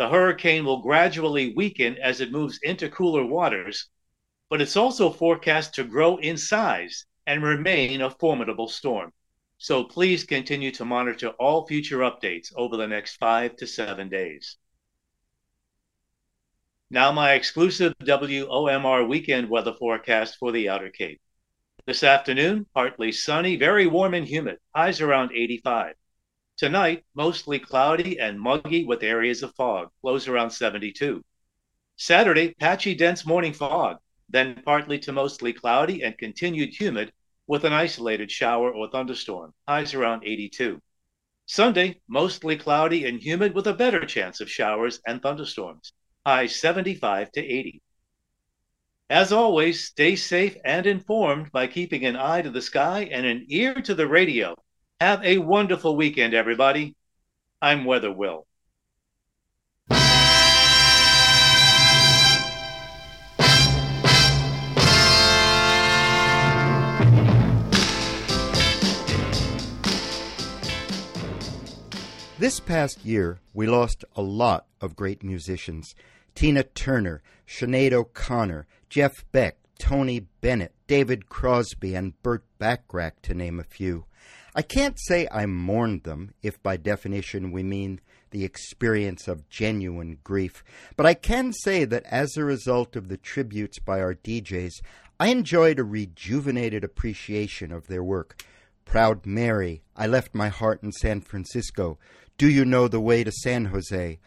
The 0.00 0.08
hurricane 0.08 0.64
will 0.64 0.80
gradually 0.80 1.52
weaken 1.52 1.98
as 1.98 2.22
it 2.22 2.32
moves 2.32 2.58
into 2.62 2.88
cooler 2.88 3.22
waters, 3.22 3.90
but 4.48 4.62
it's 4.62 4.74
also 4.74 5.10
forecast 5.10 5.74
to 5.74 5.84
grow 5.84 6.16
in 6.16 6.38
size 6.38 7.04
and 7.26 7.42
remain 7.42 8.00
a 8.00 8.08
formidable 8.08 8.68
storm. 8.68 9.12
so 9.58 9.84
please 9.84 10.24
continue 10.24 10.70
to 10.70 10.86
monitor 10.86 11.28
all 11.38 11.66
future 11.66 11.98
updates 11.98 12.50
over 12.56 12.78
the 12.78 12.86
next 12.86 13.16
five 13.16 13.56
to 13.56 13.66
seven 13.66 14.08
days. 14.08 14.56
Now, 16.88 17.12
my 17.12 17.34
exclusive 17.34 17.92
WOMR 17.98 19.06
weekend 19.06 19.50
weather 19.50 19.74
forecast 19.74 20.38
for 20.38 20.50
the 20.50 20.70
Outer 20.70 20.88
Cape. 20.88 21.20
This 21.84 22.02
afternoon, 22.02 22.64
partly 22.72 23.12
sunny, 23.12 23.56
very 23.56 23.86
warm 23.86 24.14
and 24.14 24.26
humid, 24.26 24.60
highs 24.74 25.02
around 25.02 25.32
85. 25.34 25.94
Tonight, 26.60 27.06
mostly 27.14 27.58
cloudy 27.58 28.20
and 28.20 28.38
muggy 28.38 28.84
with 28.84 29.02
areas 29.02 29.42
of 29.42 29.54
fog, 29.54 29.88
lows 30.02 30.28
around 30.28 30.50
72. 30.50 31.24
Saturday, 31.96 32.52
patchy 32.52 32.94
dense 32.94 33.24
morning 33.24 33.54
fog, 33.54 33.96
then 34.28 34.60
partly 34.62 34.98
to 34.98 35.10
mostly 35.10 35.54
cloudy 35.54 36.02
and 36.02 36.18
continued 36.18 36.78
humid 36.78 37.14
with 37.46 37.64
an 37.64 37.72
isolated 37.72 38.30
shower 38.30 38.70
or 38.70 38.90
thunderstorm, 38.90 39.54
highs 39.66 39.94
around 39.94 40.22
82. 40.22 40.82
Sunday, 41.46 41.98
mostly 42.06 42.58
cloudy 42.58 43.06
and 43.06 43.22
humid 43.22 43.54
with 43.54 43.66
a 43.66 43.72
better 43.72 44.04
chance 44.04 44.42
of 44.42 44.50
showers 44.50 45.00
and 45.06 45.22
thunderstorms, 45.22 45.94
highs 46.26 46.54
75 46.56 47.32
to 47.32 47.40
80. 47.40 47.80
As 49.08 49.32
always, 49.32 49.86
stay 49.86 50.14
safe 50.14 50.58
and 50.62 50.84
informed 50.84 51.52
by 51.52 51.66
keeping 51.68 52.04
an 52.04 52.16
eye 52.16 52.42
to 52.42 52.50
the 52.50 52.60
sky 52.60 53.08
and 53.10 53.24
an 53.24 53.46
ear 53.48 53.72
to 53.72 53.94
the 53.94 54.06
radio. 54.06 54.54
Have 55.00 55.24
a 55.24 55.38
wonderful 55.38 55.96
weekend, 55.96 56.34
everybody. 56.34 56.94
I'm 57.62 57.86
Weather 57.86 58.12
Will. 58.12 58.46
This 72.38 72.60
past 72.60 73.02
year, 73.02 73.38
we 73.54 73.66
lost 73.66 74.04
a 74.14 74.20
lot 74.20 74.66
of 74.82 74.96
great 74.96 75.24
musicians. 75.24 75.94
Tina 76.34 76.62
Turner, 76.62 77.22
Sinead 77.48 77.94
O'Connor, 77.94 78.66
Jeff 78.90 79.24
Beck, 79.32 79.56
Tony 79.80 80.20
Bennett, 80.40 80.74
David 80.86 81.28
Crosby, 81.28 81.94
and 81.96 82.20
Burt 82.22 82.44
Bacharach, 82.58 83.20
to 83.22 83.34
name 83.34 83.58
a 83.58 83.64
few. 83.64 84.04
I 84.54 84.62
can't 84.62 84.98
say 85.00 85.26
I 85.32 85.46
mourned 85.46 86.04
them, 86.04 86.34
if 86.42 86.62
by 86.62 86.76
definition 86.76 87.50
we 87.50 87.62
mean 87.62 88.00
the 88.30 88.44
experience 88.44 89.26
of 89.26 89.48
genuine 89.48 90.18
grief, 90.22 90.62
but 90.96 91.06
I 91.06 91.14
can 91.14 91.52
say 91.52 91.84
that 91.86 92.04
as 92.04 92.36
a 92.36 92.44
result 92.44 92.94
of 92.94 93.08
the 93.08 93.16
tributes 93.16 93.78
by 93.78 94.00
our 94.00 94.14
DJs, 94.14 94.82
I 95.18 95.28
enjoyed 95.28 95.78
a 95.78 95.84
rejuvenated 95.84 96.84
appreciation 96.84 97.72
of 97.72 97.86
their 97.86 98.04
work. 98.04 98.44
Proud 98.84 99.24
Mary, 99.26 99.82
I 99.96 100.06
Left 100.06 100.34
My 100.34 100.48
Heart 100.48 100.82
in 100.82 100.92
San 100.92 101.20
Francisco, 101.20 101.98
Do 102.38 102.48
You 102.48 102.64
Know 102.64 102.86
the 102.86 103.00
Way 103.00 103.24
to 103.24 103.32
San 103.32 103.66
Jose, 103.66 104.18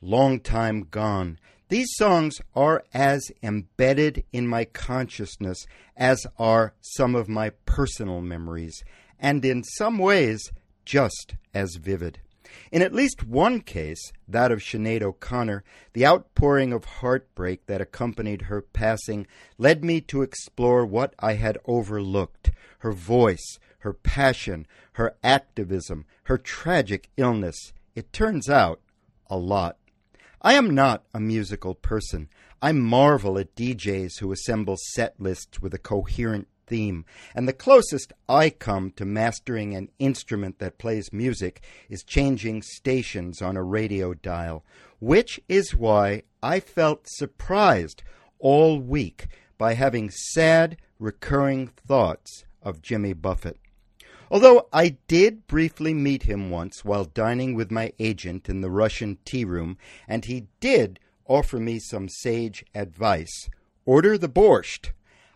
Long 0.00 0.38
Time 0.40 0.86
Gone. 0.90 1.38
These 1.68 1.88
songs 1.96 2.40
are 2.56 2.82
as 2.94 3.30
embedded 3.42 4.24
in 4.32 4.46
my 4.46 4.64
consciousness 4.64 5.66
as 5.96 6.26
are 6.38 6.72
some 6.80 7.14
of 7.14 7.28
my 7.28 7.50
personal 7.66 8.22
memories, 8.22 8.82
and 9.18 9.44
in 9.44 9.62
some 9.64 9.98
ways 9.98 10.50
just 10.86 11.34
as 11.52 11.76
vivid. 11.76 12.20
In 12.72 12.80
at 12.80 12.94
least 12.94 13.26
one 13.26 13.60
case, 13.60 14.12
that 14.26 14.50
of 14.50 14.60
Sinead 14.60 15.02
O'Connor, 15.02 15.62
the 15.92 16.06
outpouring 16.06 16.72
of 16.72 16.86
heartbreak 16.86 17.66
that 17.66 17.82
accompanied 17.82 18.42
her 18.42 18.62
passing 18.62 19.26
led 19.58 19.84
me 19.84 20.00
to 20.02 20.22
explore 20.22 20.86
what 20.86 21.14
I 21.18 21.34
had 21.34 21.58
overlooked 21.66 22.50
her 22.78 22.92
voice, 22.92 23.58
her 23.80 23.92
passion, 23.92 24.66
her 24.92 25.16
activism, 25.22 26.06
her 26.24 26.38
tragic 26.38 27.10
illness. 27.18 27.74
It 27.94 28.12
turns 28.12 28.48
out, 28.48 28.80
a 29.28 29.36
lot. 29.36 29.76
I 30.40 30.54
am 30.54 30.72
not 30.72 31.04
a 31.12 31.18
musical 31.18 31.74
person. 31.74 32.28
I 32.62 32.70
marvel 32.70 33.38
at 33.38 33.56
DJs 33.56 34.20
who 34.20 34.30
assemble 34.30 34.76
set 34.92 35.18
lists 35.18 35.60
with 35.60 35.74
a 35.74 35.78
coherent 35.78 36.46
theme, 36.68 37.04
and 37.34 37.48
the 37.48 37.52
closest 37.52 38.12
I 38.28 38.50
come 38.50 38.92
to 38.92 39.04
mastering 39.04 39.74
an 39.74 39.88
instrument 39.98 40.60
that 40.60 40.78
plays 40.78 41.12
music 41.12 41.62
is 41.88 42.04
changing 42.04 42.62
stations 42.62 43.42
on 43.42 43.56
a 43.56 43.64
radio 43.64 44.14
dial, 44.14 44.64
which 45.00 45.40
is 45.48 45.74
why 45.74 46.22
I 46.40 46.60
felt 46.60 47.08
surprised 47.08 48.04
all 48.38 48.78
week 48.78 49.26
by 49.56 49.74
having 49.74 50.08
sad, 50.08 50.76
recurring 51.00 51.68
thoughts 51.68 52.44
of 52.62 52.82
Jimmy 52.82 53.12
Buffett. 53.12 53.58
Although 54.30 54.68
I 54.72 54.96
did 55.08 55.46
briefly 55.46 55.94
meet 55.94 56.24
him 56.24 56.50
once 56.50 56.84
while 56.84 57.04
dining 57.04 57.54
with 57.54 57.70
my 57.70 57.92
agent 57.98 58.48
in 58.48 58.60
the 58.60 58.70
Russian 58.70 59.18
tea 59.24 59.44
room, 59.44 59.78
and 60.06 60.24
he 60.24 60.48
did 60.60 61.00
offer 61.26 61.58
me 61.58 61.78
some 61.78 62.08
sage 62.08 62.64
advice. 62.74 63.48
Order 63.84 64.18
the 64.18 64.28
borscht. 64.28 64.90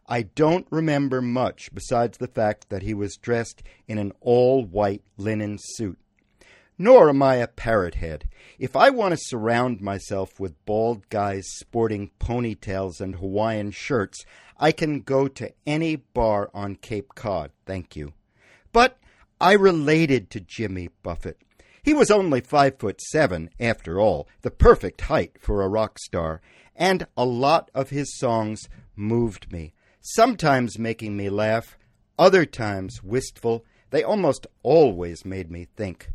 I 0.07 0.23
don't 0.23 0.67
remember 0.71 1.23
much 1.23 1.73
besides 1.73 2.19
the 2.19 2.27
fact 2.27 2.69
that 2.69 2.83
he 2.83 2.93
was 2.93 3.17
dressed 3.17 3.63
in 3.89 3.99
an 3.99 4.13
all 4.21 4.65
white 4.65 5.03
linen 5.17 5.59
suit. 5.59 5.99
Nor 6.77 7.09
am 7.09 7.23
I 7.23 7.37
a 7.37 7.47
parrot 7.47 7.95
head. 7.97 8.29
If 8.59 8.75
I 8.75 8.91
want 8.91 9.13
to 9.13 9.19
surround 9.21 9.81
myself 9.81 10.41
with 10.41 10.65
bald 10.67 11.09
guys 11.09 11.47
sporting 11.47 12.11
ponytails 12.19 13.01
and 13.01 13.17
Hawaiian 13.17 13.71
shirts, 13.71 14.25
I 14.59 14.73
can 14.73 15.01
go 15.01 15.29
to 15.29 15.53
any 15.67 15.97
bar 15.97 16.51
on 16.53 16.77
Cape 16.77 17.15
Cod, 17.15 17.53
thank 17.65 17.97
you. 17.97 18.13
But 18.73 18.99
I 19.41 19.53
related 19.53 20.31
to 20.31 20.41
Jimmy 20.41 20.89
Buffett. 21.03 21.39
He 21.83 21.95
was 21.95 22.11
only 22.11 22.41
five 22.41 22.79
foot 22.79 23.01
seven, 23.01 23.51
after 23.59 23.99
all, 24.01 24.29
the 24.43 24.51
perfect 24.51 25.03
height 25.03 25.37
for 25.41 25.63
a 25.63 25.69
rock 25.69 25.99
star, 25.99 26.41
and 26.77 27.07
a 27.17 27.25
lot 27.25 27.71
of 27.75 27.91
his 27.91 28.17
songs 28.19 28.69
moved 28.95 29.53
me, 29.53 29.75
sometimes 30.01 30.79
making 30.79 31.17
me 31.17 31.29
laugh, 31.29 31.77
other 32.19 32.47
times 32.47 33.03
wistful. 33.03 33.65
They 33.91 34.03
almost 34.03 34.47
always 34.63 35.25
made 35.25 35.51
me 35.51 35.67
think. 35.77 36.11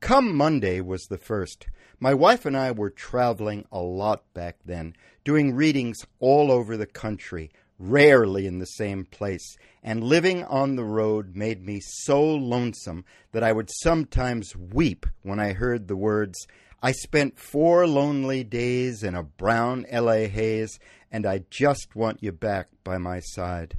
Come 0.00 0.36
Monday 0.36 0.80
was 0.80 1.04
the 1.04 1.18
first. 1.18 1.66
My 2.00 2.12
wife 2.12 2.44
and 2.44 2.56
I 2.56 2.70
were 2.70 2.90
traveling 2.90 3.66
a 3.72 3.80
lot 3.80 4.22
back 4.34 4.56
then, 4.64 4.94
doing 5.24 5.54
readings 5.54 6.04
all 6.20 6.52
over 6.52 6.76
the 6.76 6.86
country, 6.86 7.50
rarely 7.78 8.46
in 8.46 8.58
the 8.58 8.66
same 8.66 9.04
place, 9.04 9.56
and 9.82 10.02
living 10.02 10.44
on 10.44 10.76
the 10.76 10.84
road 10.84 11.36
made 11.36 11.64
me 11.64 11.80
so 11.80 12.22
lonesome 12.22 13.04
that 13.32 13.44
I 13.44 13.52
would 13.52 13.70
sometimes 13.82 14.56
weep 14.56 15.06
when 15.22 15.38
I 15.38 15.52
heard 15.52 15.88
the 15.88 15.96
words, 15.96 16.46
I 16.82 16.92
spent 16.92 17.38
four 17.38 17.86
lonely 17.86 18.44
days 18.44 19.02
in 19.02 19.14
a 19.14 19.22
brown 19.22 19.84
LA 19.92 20.26
haze, 20.26 20.78
and 21.10 21.26
I 21.26 21.44
just 21.50 21.96
want 21.96 22.22
you 22.22 22.32
back 22.32 22.68
by 22.84 22.98
my 22.98 23.20
side. 23.20 23.74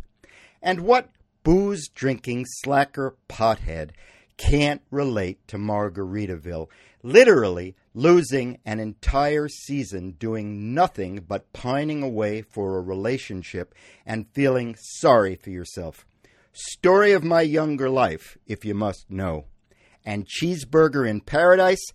And 0.62 0.82
what 0.82 1.10
booze 1.44 1.88
drinking 1.88 2.46
slacker 2.48 3.16
pothead 3.30 3.92
can't 4.38 4.82
relate 4.92 5.46
to 5.48 5.58
Margaritaville, 5.58 6.68
literally 7.04 7.76
losing 7.94 8.60
an 8.66 8.80
entire 8.80 9.48
season 9.48 10.12
doing 10.12 10.74
nothing 10.74 11.24
but 11.28 11.52
pining 11.54 12.04
away 12.04 12.42
for 12.42 12.78
a 12.78 12.82
relationship 12.82 13.74
and 14.06 14.28
feeling 14.34 14.76
sorry 14.80 15.36
for 15.36 15.50
yourself. 15.50 16.06
Story 16.52 17.12
of 17.12 17.24
my 17.24 17.42
younger 17.42 17.90
life, 17.90 18.38
if 18.46 18.66
you 18.66 18.74
must 18.74 19.10
know. 19.10 19.46
And 20.06 20.28
Cheeseburger 20.28 21.08
in 21.08 21.22
Paradise, 21.22 21.86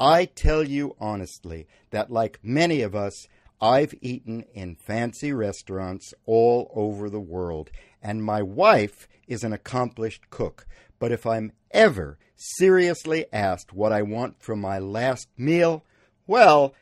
I 0.00 0.26
tell 0.26 0.62
you 0.62 0.96
honestly 1.00 1.66
that, 1.90 2.10
like 2.10 2.38
many 2.42 2.82
of 2.82 2.94
us, 2.94 3.26
I've 3.60 3.94
eaten 4.00 4.44
in 4.54 4.76
fancy 4.76 5.32
restaurants 5.32 6.14
all 6.26 6.70
over 6.74 7.10
the 7.10 7.20
world, 7.20 7.70
and 8.00 8.22
my 8.22 8.42
wife 8.42 9.08
is 9.26 9.42
an 9.42 9.52
accomplished 9.52 10.30
cook. 10.30 10.66
But 10.98 11.12
if 11.12 11.26
I'm 11.26 11.52
ever 11.72 12.18
seriously 12.36 13.26
asked 13.32 13.72
what 13.72 13.92
I 13.92 14.02
want 14.02 14.40
from 14.40 14.60
my 14.60 14.78
last 14.78 15.28
meal, 15.36 15.84
well, 16.26 16.74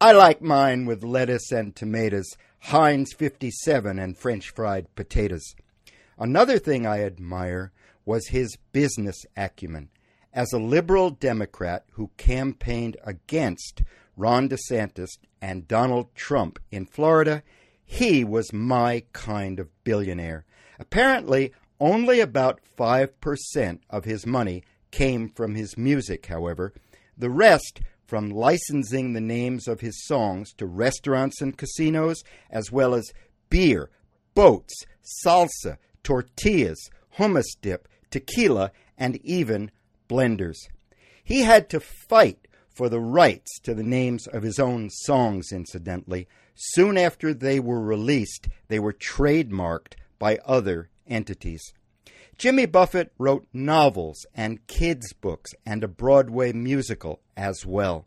I 0.00 0.12
like 0.12 0.40
mine 0.40 0.86
with 0.86 1.02
lettuce 1.02 1.50
and 1.50 1.74
tomatoes, 1.74 2.36
Heinz 2.60 3.12
57 3.12 3.98
and 3.98 4.16
French 4.16 4.50
fried 4.50 4.94
potatoes. 4.94 5.54
Another 6.18 6.58
thing 6.58 6.86
I 6.86 7.02
admire 7.02 7.72
was 8.04 8.28
his 8.28 8.56
business 8.72 9.24
acumen. 9.36 9.88
As 10.32 10.52
a 10.52 10.58
liberal 10.58 11.10
Democrat 11.10 11.84
who 11.92 12.10
campaigned 12.16 12.96
against 13.04 13.82
Ron 14.16 14.48
DeSantis 14.48 15.10
and 15.40 15.68
Donald 15.68 16.14
Trump 16.14 16.58
in 16.70 16.86
Florida, 16.86 17.42
he 17.84 18.24
was 18.24 18.52
my 18.52 19.02
kind 19.12 19.58
of 19.58 19.68
billionaire. 19.84 20.44
Apparently, 20.78 21.52
only 21.80 22.20
about 22.20 22.60
5% 22.78 23.78
of 23.88 24.04
his 24.04 24.26
money 24.26 24.62
came 24.90 25.28
from 25.28 25.54
his 25.54 25.76
music, 25.78 26.26
however. 26.26 26.72
The 27.16 27.30
rest 27.30 27.80
from 28.06 28.30
licensing 28.30 29.12
the 29.12 29.20
names 29.20 29.68
of 29.68 29.80
his 29.80 30.04
songs 30.04 30.52
to 30.54 30.66
restaurants 30.66 31.40
and 31.40 31.56
casinos, 31.56 32.22
as 32.50 32.72
well 32.72 32.94
as 32.94 33.12
beer, 33.48 33.90
boats, 34.34 34.74
salsa, 35.24 35.78
tortillas, 36.02 36.90
hummus 37.18 37.46
dip, 37.60 37.88
tequila, 38.10 38.72
and 38.98 39.16
even 39.24 39.70
blenders. 40.08 40.56
He 41.22 41.42
had 41.42 41.68
to 41.70 41.80
fight 41.80 42.48
for 42.80 42.88
the 42.88 42.98
rights 42.98 43.58
to 43.58 43.74
the 43.74 43.82
names 43.82 44.26
of 44.28 44.42
his 44.42 44.58
own 44.58 44.88
songs, 44.88 45.52
incidentally. 45.52 46.26
Soon 46.54 46.96
after 46.96 47.34
they 47.34 47.60
were 47.60 47.78
released, 47.78 48.48
they 48.68 48.78
were 48.78 48.94
trademarked 48.94 49.96
by 50.18 50.38
other 50.46 50.88
entities. 51.06 51.74
Jimmy 52.38 52.64
Buffett 52.64 53.12
wrote 53.18 53.46
novels 53.52 54.24
and 54.34 54.66
kids' 54.66 55.12
books 55.12 55.50
and 55.66 55.84
a 55.84 55.88
Broadway 55.88 56.54
musical 56.54 57.20
as 57.36 57.66
well. 57.66 58.06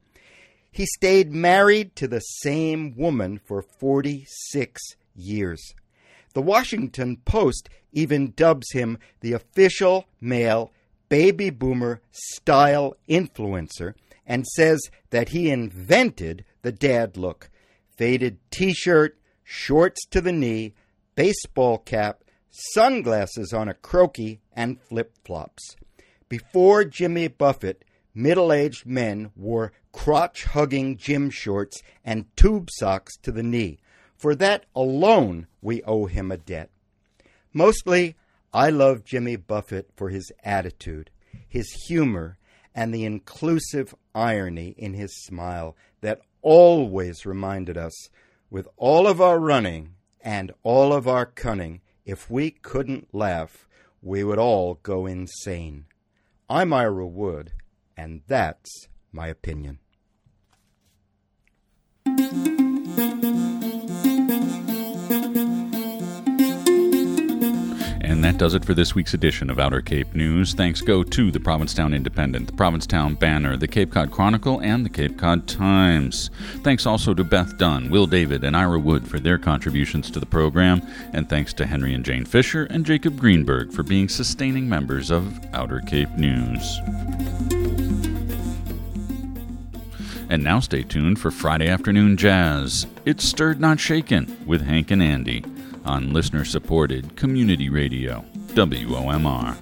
He 0.71 0.87
stayed 0.87 1.31
married 1.31 1.95
to 1.97 2.07
the 2.07 2.21
same 2.21 2.95
woman 2.97 3.39
for 3.45 3.61
46 3.61 4.81
years. 5.15 5.75
The 6.33 6.41
Washington 6.41 7.17
Post 7.25 7.69
even 7.91 8.33
dubs 8.35 8.71
him 8.71 8.97
the 9.19 9.33
official 9.33 10.05
male 10.19 10.71
baby 11.09 11.51
boomer 11.51 12.01
style 12.11 12.95
influencer 13.07 13.93
and 14.25 14.45
says 14.47 14.81
that 15.09 15.29
he 15.29 15.49
invented 15.49 16.45
the 16.61 16.71
dad 16.71 17.17
look 17.17 17.49
faded 17.97 18.39
t 18.49 18.73
shirt, 18.73 19.17
shorts 19.43 20.05
to 20.07 20.21
the 20.21 20.31
knee, 20.31 20.73
baseball 21.15 21.77
cap, 21.77 22.23
sunglasses 22.49 23.53
on 23.53 23.67
a 23.67 23.73
croaky, 23.73 24.41
and 24.53 24.81
flip 24.81 25.13
flops. 25.23 25.75
Before 26.29 26.83
Jimmy 26.83 27.27
Buffett, 27.27 27.85
middle 28.13 28.51
aged 28.51 28.85
men 28.85 29.31
wore 29.35 29.71
crotch 29.91 30.45
hugging 30.45 30.97
gym 30.97 31.29
shorts 31.29 31.81
and 32.03 32.25
tube 32.35 32.69
socks 32.71 33.15
to 33.17 33.31
the 33.31 33.43
knee. 33.43 33.79
For 34.15 34.35
that 34.35 34.65
alone, 34.75 35.47
we 35.61 35.83
owe 35.83 36.05
him 36.05 36.31
a 36.31 36.37
debt. 36.37 36.69
Mostly, 37.53 38.15
I 38.53 38.69
love 38.69 39.03
Jimmy 39.03 39.35
Buffett 39.35 39.89
for 39.95 40.09
his 40.09 40.31
attitude, 40.43 41.09
his 41.47 41.69
humor, 41.87 42.37
and 42.73 42.93
the 42.93 43.05
inclusive 43.05 43.93
irony 44.15 44.75
in 44.77 44.93
his 44.93 45.23
smile 45.23 45.75
that 46.01 46.21
always 46.41 47.25
reminded 47.25 47.77
us, 47.77 48.09
with 48.49 48.67
all 48.77 49.07
of 49.07 49.19
our 49.19 49.39
running 49.39 49.95
and 50.21 50.51
all 50.63 50.93
of 50.93 51.07
our 51.07 51.25
cunning, 51.25 51.81
if 52.05 52.29
we 52.29 52.51
couldn't 52.51 53.13
laugh, 53.13 53.67
we 54.01 54.23
would 54.23 54.37
all 54.37 54.79
go 54.83 55.05
insane. 55.05 55.85
I'm 56.49 56.73
Ira 56.73 57.07
Wood, 57.07 57.53
and 57.97 58.21
that's 58.27 58.87
my 59.11 59.27
opinion. 59.27 59.79
And 68.23 68.33
that 68.33 68.39
does 68.39 68.53
it 68.53 68.63
for 68.63 68.73
this 68.73 68.95
week's 68.95 69.13
edition 69.13 69.49
of 69.49 69.59
Outer 69.59 69.81
Cape 69.81 70.15
News. 70.15 70.53
Thanks 70.53 70.79
go 70.79 71.03
to 71.03 71.29
the 71.29 71.41
Provincetown 71.41 71.93
Independent, 71.93 72.47
the 72.47 72.53
Provincetown 72.53 73.15
Banner, 73.15 73.57
the 73.57 73.67
Cape 73.67 73.91
Cod 73.91 74.11
Chronicle, 74.11 74.61
and 74.61 74.85
the 74.85 74.89
Cape 74.89 75.17
Cod 75.17 75.45
Times. 75.45 76.29
Thanks 76.63 76.85
also 76.85 77.13
to 77.13 77.25
Beth 77.25 77.57
Dunn, 77.57 77.89
Will 77.89 78.07
David, 78.07 78.45
and 78.45 78.55
Ira 78.55 78.79
Wood 78.79 79.05
for 79.05 79.19
their 79.19 79.37
contributions 79.37 80.09
to 80.09 80.21
the 80.21 80.25
program. 80.25 80.81
And 81.11 81.27
thanks 81.27 81.51
to 81.55 81.65
Henry 81.65 81.93
and 81.93 82.05
Jane 82.05 82.23
Fisher 82.23 82.63
and 82.63 82.85
Jacob 82.85 83.19
Greenberg 83.19 83.73
for 83.73 83.83
being 83.83 84.07
sustaining 84.07 84.69
members 84.69 85.11
of 85.11 85.37
Outer 85.53 85.81
Cape 85.81 86.11
News. 86.11 86.79
And 90.29 90.41
now 90.41 90.61
stay 90.61 90.83
tuned 90.83 91.19
for 91.19 91.29
Friday 91.29 91.67
afternoon 91.67 92.15
jazz. 92.15 92.87
It's 93.03 93.25
Stirred 93.25 93.59
Not 93.59 93.81
Shaken 93.81 94.45
with 94.45 94.61
Hank 94.61 94.91
and 94.91 95.03
Andy 95.03 95.43
on 95.85 96.13
listener 96.13 96.45
supported 96.45 97.15
community 97.15 97.69
radio, 97.69 98.25
WOMR. 98.49 99.57